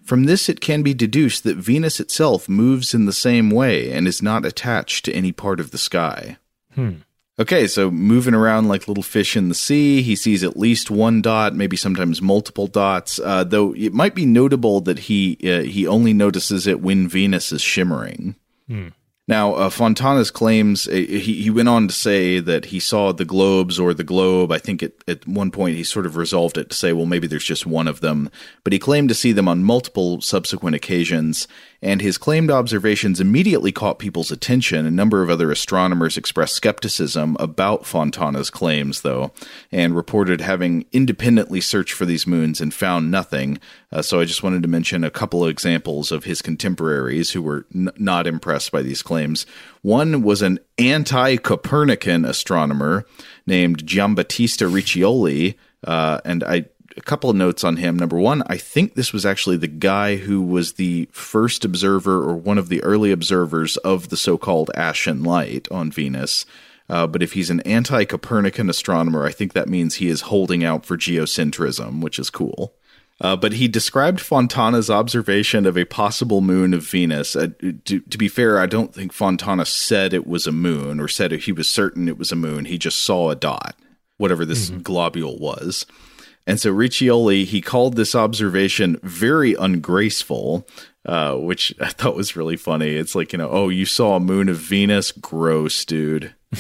[0.02, 4.08] From this, it can be deduced that Venus itself moves in the same way and
[4.08, 6.38] is not attached to any part of the sky.
[7.38, 11.20] Okay, so moving around like little fish in the sea, he sees at least one
[11.20, 13.18] dot, maybe sometimes multiple dots.
[13.18, 17.52] Uh, though it might be notable that he uh, he only notices it when Venus
[17.52, 18.36] is shimmering.
[19.28, 23.24] Now, uh, Fontana's claims, uh, he, he went on to say that he saw the
[23.24, 24.52] globes or the globe.
[24.52, 27.26] I think at, at one point he sort of resolved it to say, well, maybe
[27.26, 28.30] there's just one of them.
[28.62, 31.48] But he claimed to see them on multiple subsequent occasions.
[31.82, 34.86] And his claimed observations immediately caught people's attention.
[34.86, 39.32] A number of other astronomers expressed skepticism about Fontana's claims, though,
[39.70, 43.58] and reported having independently searched for these moons and found nothing.
[43.92, 47.42] Uh, so I just wanted to mention a couple of examples of his contemporaries who
[47.42, 49.46] were n- not impressed by these claims.
[49.82, 53.06] One was an anti Copernican astronomer
[53.46, 55.54] named Giambattista Riccioli,
[55.84, 56.66] uh, and I
[56.97, 57.99] a couple of notes on him.
[57.99, 62.34] Number one, I think this was actually the guy who was the first observer or
[62.34, 66.47] one of the early observers of the so called ashen light on Venus.
[66.88, 70.64] Uh, but if he's an anti Copernican astronomer, I think that means he is holding
[70.64, 72.74] out for geocentrism, which is cool.
[73.20, 77.34] Uh, but he described Fontana's observation of a possible moon of Venus.
[77.34, 77.49] Uh,
[77.84, 81.32] to, to be fair, I don't think Fontana said it was a moon or said
[81.32, 82.66] he was certain it was a moon.
[82.66, 83.74] He just saw a dot,
[84.18, 85.86] whatever this globule was.
[86.47, 90.66] And so Riccioli, he called this observation very ungraceful,
[91.05, 92.94] uh, which I thought was really funny.
[92.94, 95.11] It's like, you know, oh, you saw a moon of Venus?
[95.11, 96.36] Gross, dude.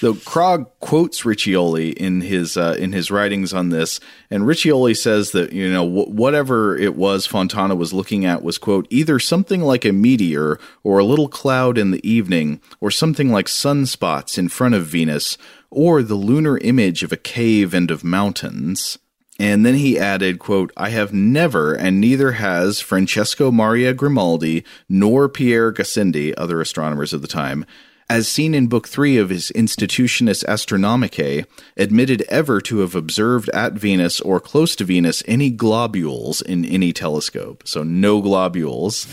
[0.00, 3.98] Though Krog quotes Riccioli in his uh, in his writings on this,
[4.30, 8.58] and Riccioli says that you know wh- whatever it was Fontana was looking at was
[8.58, 13.32] quote either something like a meteor or a little cloud in the evening, or something
[13.32, 15.38] like sunspots in front of Venus,
[15.70, 18.98] or the lunar image of a cave and of mountains.
[19.40, 25.28] And then he added, quote, I have never, and neither has Francesco Maria Grimaldi nor
[25.28, 27.64] Pierre Gassendi, other astronomers of the time,
[28.10, 31.46] as seen in Book 3 of his Institutiones Astronomicae,
[31.76, 36.92] admitted ever to have observed at Venus or close to Venus any globules in any
[36.92, 37.66] telescope.
[37.66, 39.06] So no globules.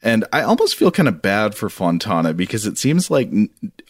[0.00, 3.30] And I almost feel kind of bad for Fontana because it seems like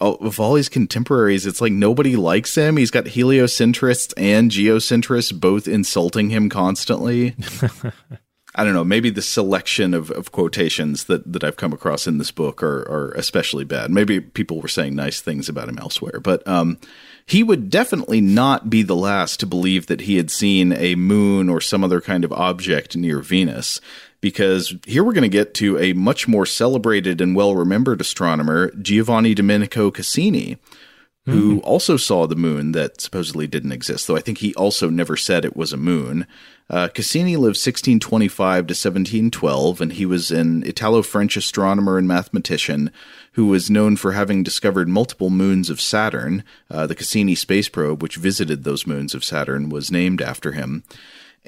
[0.00, 2.78] of all his contemporaries, it's like nobody likes him.
[2.78, 7.36] He's got heliocentrists and geocentrists both insulting him constantly.
[8.58, 12.18] I don't know, maybe the selection of, of quotations that, that I've come across in
[12.18, 13.92] this book are, are especially bad.
[13.92, 16.76] Maybe people were saying nice things about him elsewhere, but um,
[17.24, 21.48] he would definitely not be the last to believe that he had seen a moon
[21.48, 23.80] or some other kind of object near Venus.
[24.20, 28.72] Because here we're going to get to a much more celebrated and well remembered astronomer,
[28.72, 30.58] Giovanni Domenico Cassini,
[31.28, 31.68] who mm-hmm.
[31.68, 35.44] also saw the moon that supposedly didn't exist, though I think he also never said
[35.44, 36.26] it was a moon.
[36.70, 42.90] Uh, Cassini lived 1625 to 1712, and he was an Italo French astronomer and mathematician
[43.32, 46.44] who was known for having discovered multiple moons of Saturn.
[46.70, 50.82] Uh, the Cassini space probe, which visited those moons of Saturn, was named after him.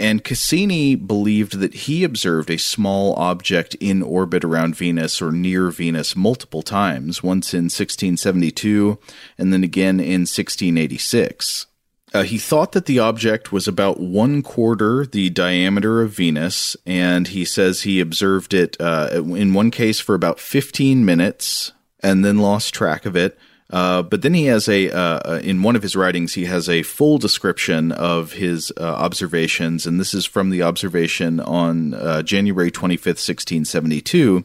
[0.01, 5.71] And Cassini believed that he observed a small object in orbit around Venus or near
[5.71, 8.99] Venus multiple times, once in 1672
[9.37, 11.67] and then again in 1686.
[12.15, 17.29] Uh, he thought that the object was about one quarter the diameter of Venus, and
[17.29, 21.73] he says he observed it uh, in one case for about 15 minutes
[22.03, 23.39] and then lost track of it.
[23.71, 26.69] Uh, but then he has a uh, uh, in one of his writings he has
[26.69, 32.23] a full description of his uh, observations, and this is from the observation on uh,
[32.23, 34.45] January twenty fifth, sixteen seventy two.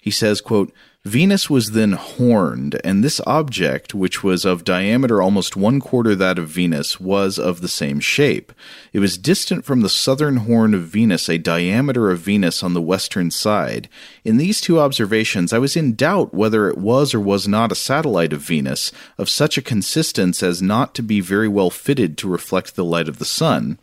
[0.00, 0.72] He says, "quote."
[1.08, 6.38] Venus was then horned, and this object, which was of diameter almost one quarter that
[6.38, 8.52] of Venus, was of the same shape.
[8.92, 12.82] It was distant from the southern horn of Venus a diameter of Venus on the
[12.82, 13.88] western side.
[14.22, 17.74] In these two observations, I was in doubt whether it was or was not a
[17.74, 22.28] satellite of Venus, of such a consistence as not to be very well fitted to
[22.28, 23.78] reflect the light of the sun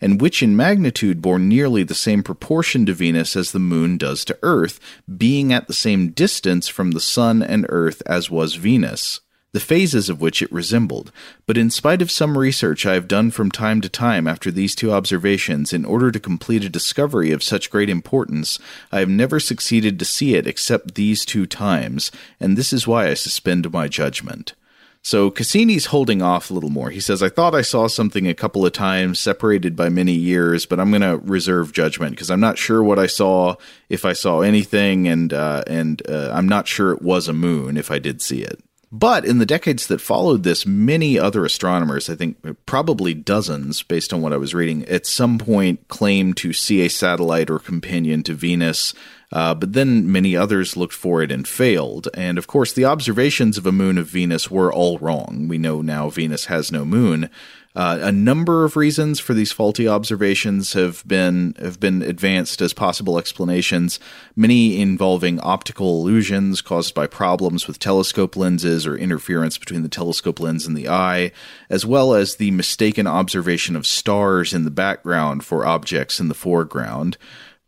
[0.00, 4.24] and which in magnitude bore nearly the same proportion to Venus as the Moon does
[4.26, 4.80] to Earth,
[5.16, 9.20] being at the same distance from the Sun and Earth as was Venus
[9.52, 11.10] the phases of which it resembled.
[11.46, 14.74] But in spite of some research I have done from time to time after these
[14.74, 18.58] two observations in order to complete a discovery of such great importance,
[18.92, 23.08] I have never succeeded to see it except these two times, and this is why
[23.08, 24.54] I suspend my judgment.
[25.02, 26.90] So Cassini's holding off a little more.
[26.90, 30.66] He says, I thought I saw something a couple of times, separated by many years,
[30.66, 33.54] but I'm going to reserve judgment because I'm not sure what I saw,
[33.88, 37.78] if I saw anything, and, uh, and uh, I'm not sure it was a moon
[37.78, 38.62] if I did see it.
[38.92, 42.36] But in the decades that followed this, many other astronomers, I think
[42.66, 46.90] probably dozens, based on what I was reading, at some point claimed to see a
[46.90, 48.92] satellite or companion to Venus.
[49.32, 52.08] Uh, but then many others looked for it and failed.
[52.14, 55.46] And of course, the observations of a moon of Venus were all wrong.
[55.48, 57.30] We know now Venus has no moon.
[57.76, 62.72] Uh, a number of reasons for these faulty observations have been have been advanced as
[62.72, 64.00] possible explanations.
[64.34, 70.40] Many involving optical illusions caused by problems with telescope lenses or interference between the telescope
[70.40, 71.30] lens and the eye,
[71.68, 76.34] as well as the mistaken observation of stars in the background for objects in the
[76.34, 77.16] foreground.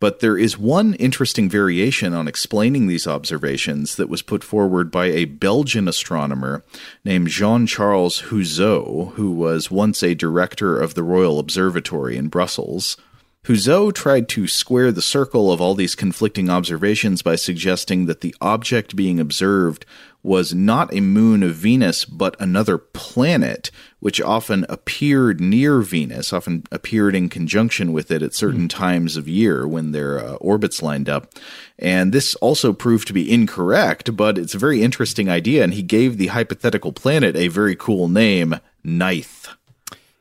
[0.03, 5.05] But there is one interesting variation on explaining these observations that was put forward by
[5.05, 6.64] a Belgian astronomer
[7.05, 12.96] named Jean Charles Houzeau, who was once a director of the Royal Observatory in Brussels.
[13.44, 18.34] Houzeau tried to square the circle of all these conflicting observations by suggesting that the
[18.40, 19.86] object being observed
[20.24, 23.70] was not a moon of Venus, but another planet,
[24.03, 28.70] which often appeared near Venus, often appeared in conjunction with it at certain mm.
[28.70, 31.32] times of year when their uh, orbits lined up.
[31.78, 35.62] And this also proved to be incorrect, but it's a very interesting idea.
[35.62, 39.46] And he gave the hypothetical planet a very cool name, Neith.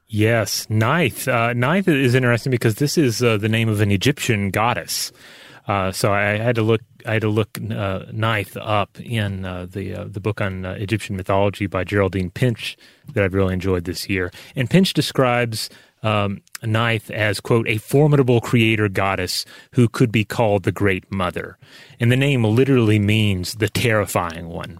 [0.07, 1.27] Yes, Neith.
[1.27, 5.11] Uh, Neith is interesting because this is uh, the name of an Egyptian goddess.
[5.67, 6.81] Uh, so I had to look.
[7.05, 10.73] I had to look uh, Neith up in uh, the uh, the book on uh,
[10.73, 12.77] Egyptian mythology by Geraldine Pinch
[13.13, 14.31] that I've really enjoyed this year.
[14.55, 15.69] And Pinch describes
[16.03, 21.57] um, Neith as quote a formidable creator goddess who could be called the Great Mother,
[21.99, 24.79] and the name literally means the terrifying one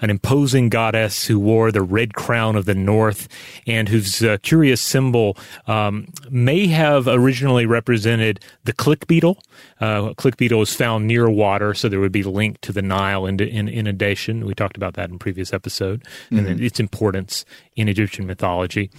[0.00, 3.28] an imposing goddess who wore the red crown of the north
[3.66, 5.36] and whose uh, curious symbol
[5.66, 9.42] um, may have originally represented the click beetle.
[9.80, 13.26] Uh, click beetle is found near water, so there would be linked to the Nile
[13.26, 14.44] in, in inundation.
[14.44, 16.46] We talked about that in previous episode mm-hmm.
[16.46, 17.44] and its importance
[17.76, 18.90] in Egyptian mythology.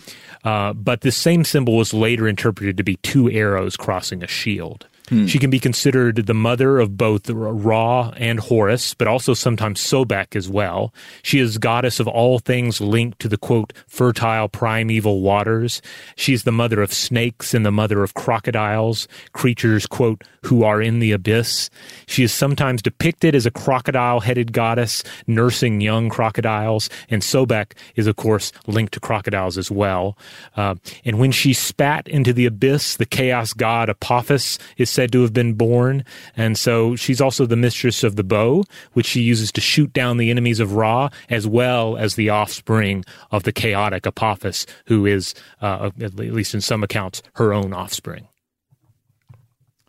[0.44, 4.88] Uh, but this same symbol was later interpreted to be two arrows crossing a shield.
[5.28, 10.36] She can be considered the mother of both Ra and Horus, but also sometimes Sobek
[10.36, 10.94] as well.
[11.24, 15.82] She is goddess of all things linked to the quote, fertile primeval waters.
[16.16, 20.82] She is the mother of snakes and the mother of crocodiles, creatures, quote, who are
[20.82, 21.70] in the abyss.
[22.06, 28.08] She is sometimes depicted as a crocodile headed goddess nursing young crocodiles, and Sobek is,
[28.08, 30.18] of course, linked to crocodiles as well.
[30.56, 35.22] Uh, and when she spat into the abyss, the chaos god Apophis is said to
[35.22, 36.04] have been born.
[36.36, 40.18] And so she's also the mistress of the bow, which she uses to shoot down
[40.18, 45.36] the enemies of Ra, as well as the offspring of the chaotic Apophis, who is,
[45.62, 48.28] uh, at least in some accounts, her own offspring.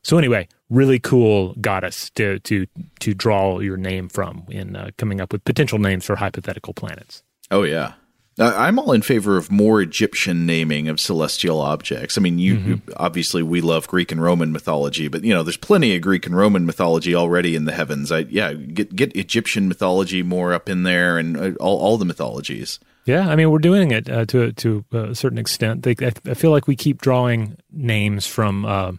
[0.05, 2.67] So anyway, really cool goddess to to
[3.01, 7.25] to draw your name from in uh, coming up with potential names for hypothetical planets.
[7.51, 7.95] Oh yeah.
[8.41, 12.17] I'm all in favor of more Egyptian naming of celestial objects.
[12.17, 15.57] I mean, you, you obviously we love Greek and Roman mythology, but you know, there's
[15.57, 18.11] plenty of Greek and Roman mythology already in the heavens.
[18.11, 22.05] I yeah, get get Egyptian mythology more up in there, and uh, all all the
[22.05, 22.79] mythologies.
[23.05, 25.83] Yeah, I mean, we're doing it uh, to to a certain extent.
[25.83, 28.93] They, I, I feel like we keep drawing names from uh,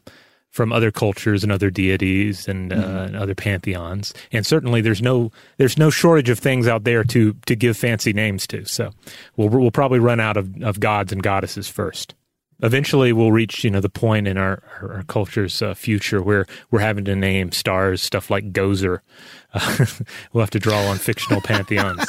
[0.52, 5.32] from other cultures and other deities and, uh, and other pantheons, and certainly there's no
[5.58, 8.66] there's no shortage of things out there to to give fancy names to.
[8.66, 8.91] So
[9.38, 12.16] we'll we'll probably run out of, of gods and goddesses first.
[12.64, 16.45] Eventually, we'll reach you know the point in our our, our culture's uh, future where
[16.70, 18.99] we're having to name stars stuff like Gozer.
[19.54, 19.86] Uh,
[20.34, 22.06] we'll have to draw on fictional pantheons.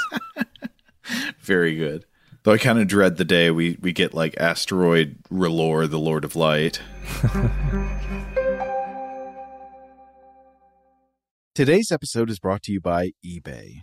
[1.41, 2.05] Very good.
[2.45, 6.25] Though I kind of dread the day we we get like asteroid R'hllor, the Lord
[6.25, 6.83] of Light.
[11.55, 13.83] Today's episode is brought to you by eBay.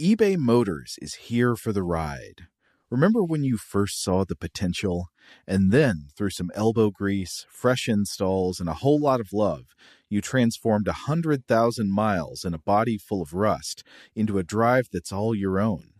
[0.00, 2.46] eBay Motors is here for the ride.
[2.88, 5.08] Remember when you first saw the potential?
[5.46, 9.74] And then, through some elbow grease, fresh installs, and a whole lot of love,
[10.08, 13.84] you transformed a 100,000 miles and a body full of rust
[14.16, 15.99] into a drive that's all your own.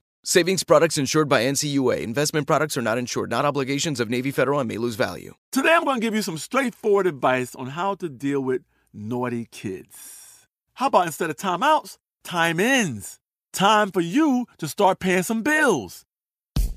[0.23, 2.01] Savings products insured by NCUA.
[2.01, 5.33] Investment products are not insured, not obligations of Navy Federal and may lose value.
[5.51, 8.61] Today, I'm going to give you some straightforward advice on how to deal with
[8.93, 10.45] naughty kids.
[10.75, 13.19] How about instead of timeouts, time ins?
[13.51, 16.05] Time for you to start paying some bills.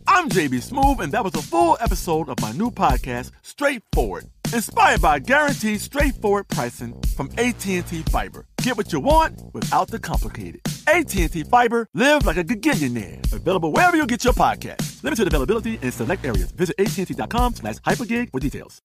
[0.07, 4.25] I'm JB Smoove, and that was a full episode of my new podcast, Straightforward,
[4.55, 8.47] inspired by guaranteed straightforward pricing from AT&T Fiber.
[8.65, 10.63] Get what you want without the complicated.
[10.87, 13.21] AT&T Fiber, live like a gigillionaire.
[13.31, 15.05] Available wherever you get your podcast.
[15.05, 16.51] Limited availability in select areas.
[16.53, 18.81] Visit AT&T.com slash hypergig for details.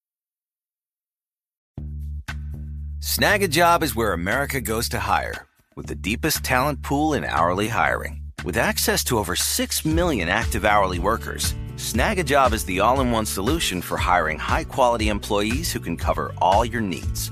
[3.00, 8.22] Snagajob is where America goes to hire, with the deepest talent pool in hourly hiring.
[8.44, 13.26] With access to over 6 million active hourly workers, Snagajob is the all in one
[13.26, 17.32] solution for hiring high quality employees who can cover all your needs.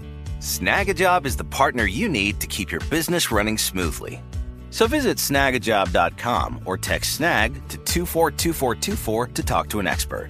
[0.41, 4.23] Snagajob is the partner you need to keep your business running smoothly.
[4.71, 10.29] So visit snagajob.com or text snag to 242424 to talk to an expert.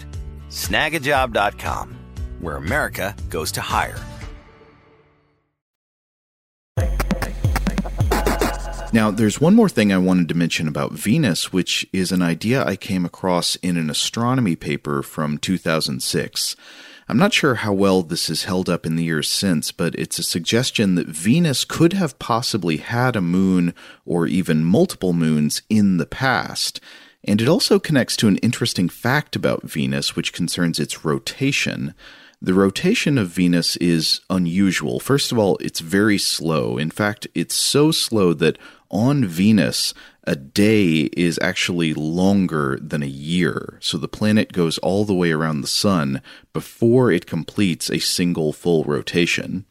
[0.49, 1.95] Snagajob.com,
[2.41, 3.97] where America goes to hire.
[8.91, 12.65] Now, there's one more thing I wanted to mention about Venus, which is an idea
[12.65, 16.57] I came across in an astronomy paper from 2006.
[17.07, 20.19] I'm not sure how well this has held up in the years since, but it's
[20.19, 23.73] a suggestion that Venus could have possibly had a moon
[24.05, 26.79] or even multiple moons in the past.
[27.23, 31.93] And it also connects to an interesting fact about Venus, which concerns its rotation.
[32.41, 34.99] The rotation of Venus is unusual.
[34.99, 36.77] First of all, it's very slow.
[36.77, 38.57] In fact, it's so slow that
[38.91, 39.93] on Venus,
[40.25, 43.77] a day is actually longer than a year.
[43.79, 46.21] So the planet goes all the way around the sun
[46.53, 49.65] before it completes a single full rotation.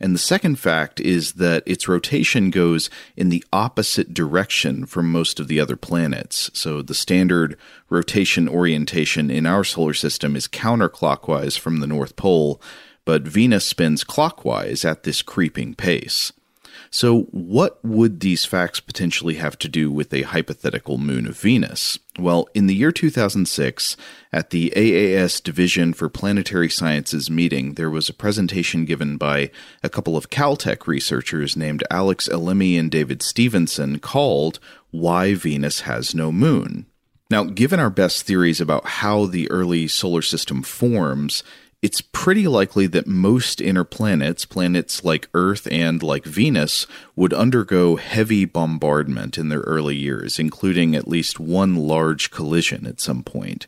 [0.00, 5.40] And the second fact is that its rotation goes in the opposite direction from most
[5.40, 6.50] of the other planets.
[6.54, 7.58] So the standard
[7.90, 12.62] rotation orientation in our solar system is counterclockwise from the North Pole,
[13.04, 16.32] but Venus spins clockwise at this creeping pace.
[16.90, 21.98] So, what would these facts potentially have to do with a hypothetical moon of Venus?
[22.18, 23.96] Well, in the year 2006,
[24.32, 29.50] at the AAS Division for Planetary Sciences meeting, there was a presentation given by
[29.82, 34.58] a couple of Caltech researchers named Alex Alemi and David Stevenson called
[34.90, 36.86] Why Venus Has No Moon.
[37.30, 41.42] Now, given our best theories about how the early solar system forms,
[41.80, 47.96] it's pretty likely that most inner planets, planets like Earth and like Venus, would undergo
[47.96, 53.66] heavy bombardment in their early years, including at least one large collision at some point.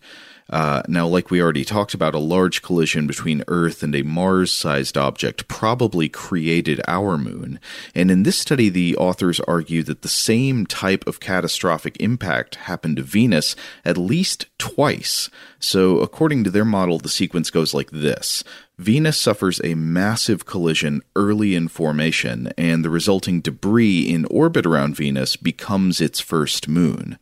[0.50, 4.50] Uh, now, like we already talked about, a large collision between Earth and a Mars
[4.50, 7.60] sized object probably created our moon.
[7.94, 12.96] And in this study, the authors argue that the same type of catastrophic impact happened
[12.96, 15.30] to Venus at least twice.
[15.60, 18.42] So, according to their model, the sequence goes like this
[18.76, 24.96] Venus suffers a massive collision early in formation, and the resulting debris in orbit around
[24.96, 27.18] Venus becomes its first moon.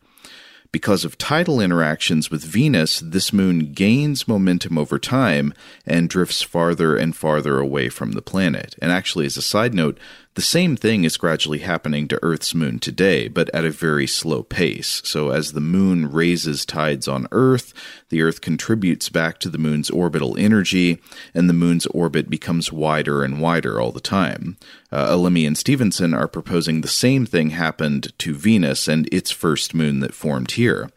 [0.70, 5.54] Because of tidal interactions with Venus, this moon gains momentum over time
[5.86, 8.76] and drifts farther and farther away from the planet.
[8.82, 9.98] And actually, as a side note,
[10.38, 14.44] the same thing is gradually happening to Earth's moon today, but at a very slow
[14.44, 15.02] pace.
[15.04, 17.74] So, as the moon raises tides on Earth,
[18.10, 21.00] the Earth contributes back to the moon's orbital energy,
[21.34, 24.56] and the moon's orbit becomes wider and wider all the time.
[24.92, 29.98] Uh, and Stevenson are proposing the same thing happened to Venus and its first moon
[29.98, 30.88] that formed here.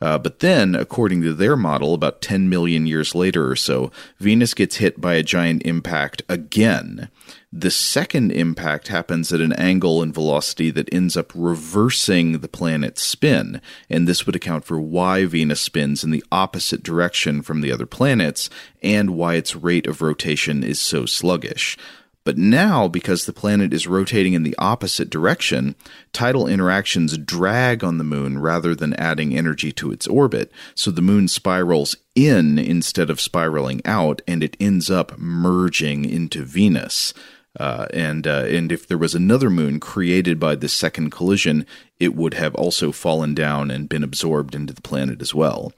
[0.00, 4.52] Uh, but then, according to their model, about 10 million years later or so, Venus
[4.52, 7.08] gets hit by a giant impact again.
[7.52, 13.02] The second impact happens at an angle and velocity that ends up reversing the planet's
[13.02, 17.72] spin, and this would account for why Venus spins in the opposite direction from the
[17.72, 18.50] other planets
[18.84, 21.76] and why its rate of rotation is so sluggish.
[22.22, 25.74] But now, because the planet is rotating in the opposite direction,
[26.12, 31.02] tidal interactions drag on the moon rather than adding energy to its orbit, so the
[31.02, 37.12] moon spirals in instead of spiraling out, and it ends up merging into Venus.
[37.58, 41.66] Uh, and uh, and if there was another moon created by this second collision,
[41.98, 45.72] it would have also fallen down and been absorbed into the planet as well.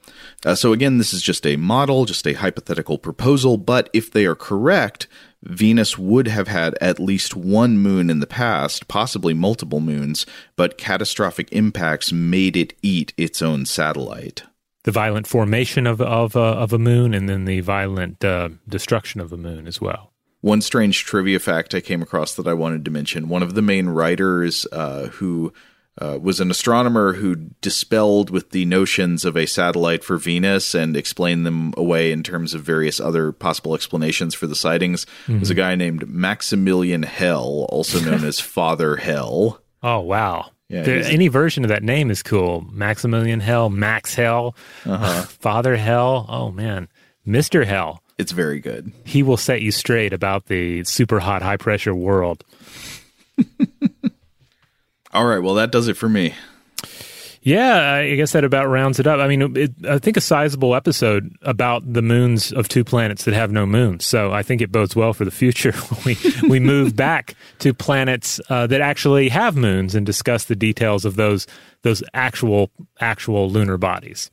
[0.44, 3.56] Uh, so again, this is just a model, just a hypothetical proposal.
[3.56, 5.06] But if they are correct,
[5.42, 10.76] Venus would have had at least one moon in the past, possibly multiple moons, but
[10.76, 14.42] catastrophic impacts made it eat its own satellite.
[14.84, 19.22] The violent formation of of, uh, of a moon, and then the violent uh, destruction
[19.22, 20.11] of a moon as well.
[20.42, 23.62] One strange trivia fact I came across that I wanted to mention one of the
[23.62, 25.52] main writers uh, who
[26.00, 30.96] uh, was an astronomer who dispelled with the notions of a satellite for Venus and
[30.96, 35.40] explained them away in terms of various other possible explanations for the sightings mm-hmm.
[35.40, 39.60] was a guy named Maximilian Hell, also known as Father Hell.
[39.82, 40.50] Oh, wow.
[40.68, 42.66] Yeah, there, any version of that name is cool.
[42.72, 45.22] Maximilian Hell, Max Hell, uh-huh.
[45.40, 46.24] Father Hell.
[46.28, 46.88] Oh, man.
[47.26, 47.66] Mr.
[47.66, 48.01] Hell.
[48.18, 48.92] It's very good.
[49.04, 52.44] He will set you straight about the super hot, high pressure world.
[55.12, 55.40] All right.
[55.40, 56.34] Well, that does it for me.
[57.44, 59.18] Yeah, I guess that about rounds it up.
[59.18, 63.34] I mean, it, I think a sizable episode about the moons of two planets that
[63.34, 64.06] have no moons.
[64.06, 65.74] So I think it bodes well for the future.
[66.06, 66.16] we
[66.48, 71.16] we move back to planets uh, that actually have moons and discuss the details of
[71.16, 71.48] those
[71.82, 74.30] those actual actual lunar bodies.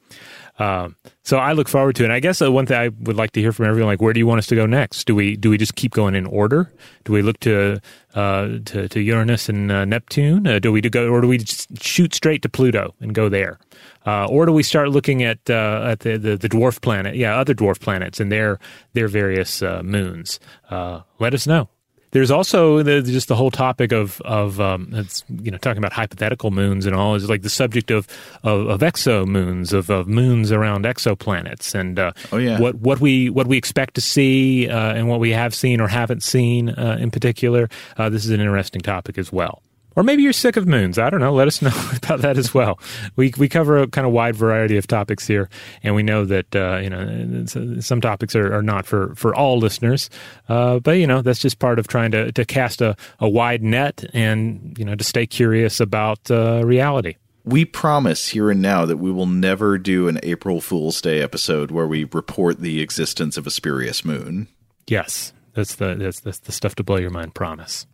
[0.60, 2.08] Um, so I look forward to it.
[2.08, 4.14] And I guess uh, one thing I would like to hear from everyone, like, where
[4.14, 5.06] do you want us to go next?
[5.06, 6.72] Do we do we just keep going in order?
[7.06, 7.80] Do we look to
[8.14, 10.46] uh, to, to, Uranus and uh, Neptune?
[10.46, 13.30] Uh, do we do go, or do we just shoot straight to Pluto and go
[13.30, 13.60] there?
[14.06, 17.16] Uh, or do we start looking at uh, at the, the, the dwarf planet?
[17.16, 18.60] Yeah, other dwarf planets and their
[18.94, 20.40] their various moons.
[20.70, 21.70] let us know.
[22.12, 25.94] There's also the, just the whole topic of of um, it's you know talking about
[25.94, 28.08] hypothetical moons and all is like the subject of
[28.44, 33.00] of, of exo moons of, of moons around exoplanets and uh, oh yeah what what
[33.00, 36.70] we what we expect to see uh, and what we have seen or haven't seen
[36.70, 37.70] uh, in particular.
[37.98, 39.62] Uh, this is an interesting topic as well.
[40.00, 40.98] Or maybe you're sick of moons.
[40.98, 41.34] I don't know.
[41.34, 42.80] Let us know about that as well.
[43.18, 45.50] We we cover a kind of wide variety of topics here,
[45.84, 47.46] and we know that uh, you know
[47.82, 50.10] some topics are, are not for, for all listeners.
[50.48, 53.62] Uh, but you know that's just part of trying to, to cast a, a wide
[53.62, 57.18] net and you know to stay curious about uh, reality.
[57.44, 61.72] We promise here and now that we will never do an April Fool's Day episode
[61.72, 64.48] where we report the existence of a spurious moon.
[64.88, 67.36] Yes, that's the that's, that's the stuff to blow your mind.
[67.36, 67.86] Promise.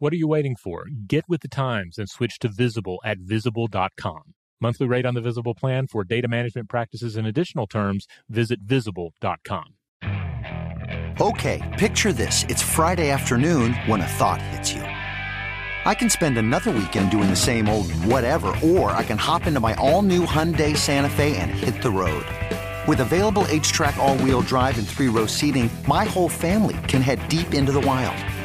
[0.00, 0.86] What are you waiting for?
[1.06, 4.22] Get with the times and switch to Visible at visible.com.
[4.58, 9.74] Monthly rate on the Visible plan for data management practices and additional terms, visit visible.com.
[11.20, 12.46] Okay, picture this.
[12.48, 14.80] It's Friday afternoon when a thought hits you.
[14.80, 19.60] I can spend another weekend doing the same old whatever, or I can hop into
[19.60, 22.24] my all new Hyundai Santa Fe and hit the road.
[22.88, 27.28] With available HTRAC, all wheel drive, and three row seating, my whole family can head
[27.28, 28.16] deep into the wild.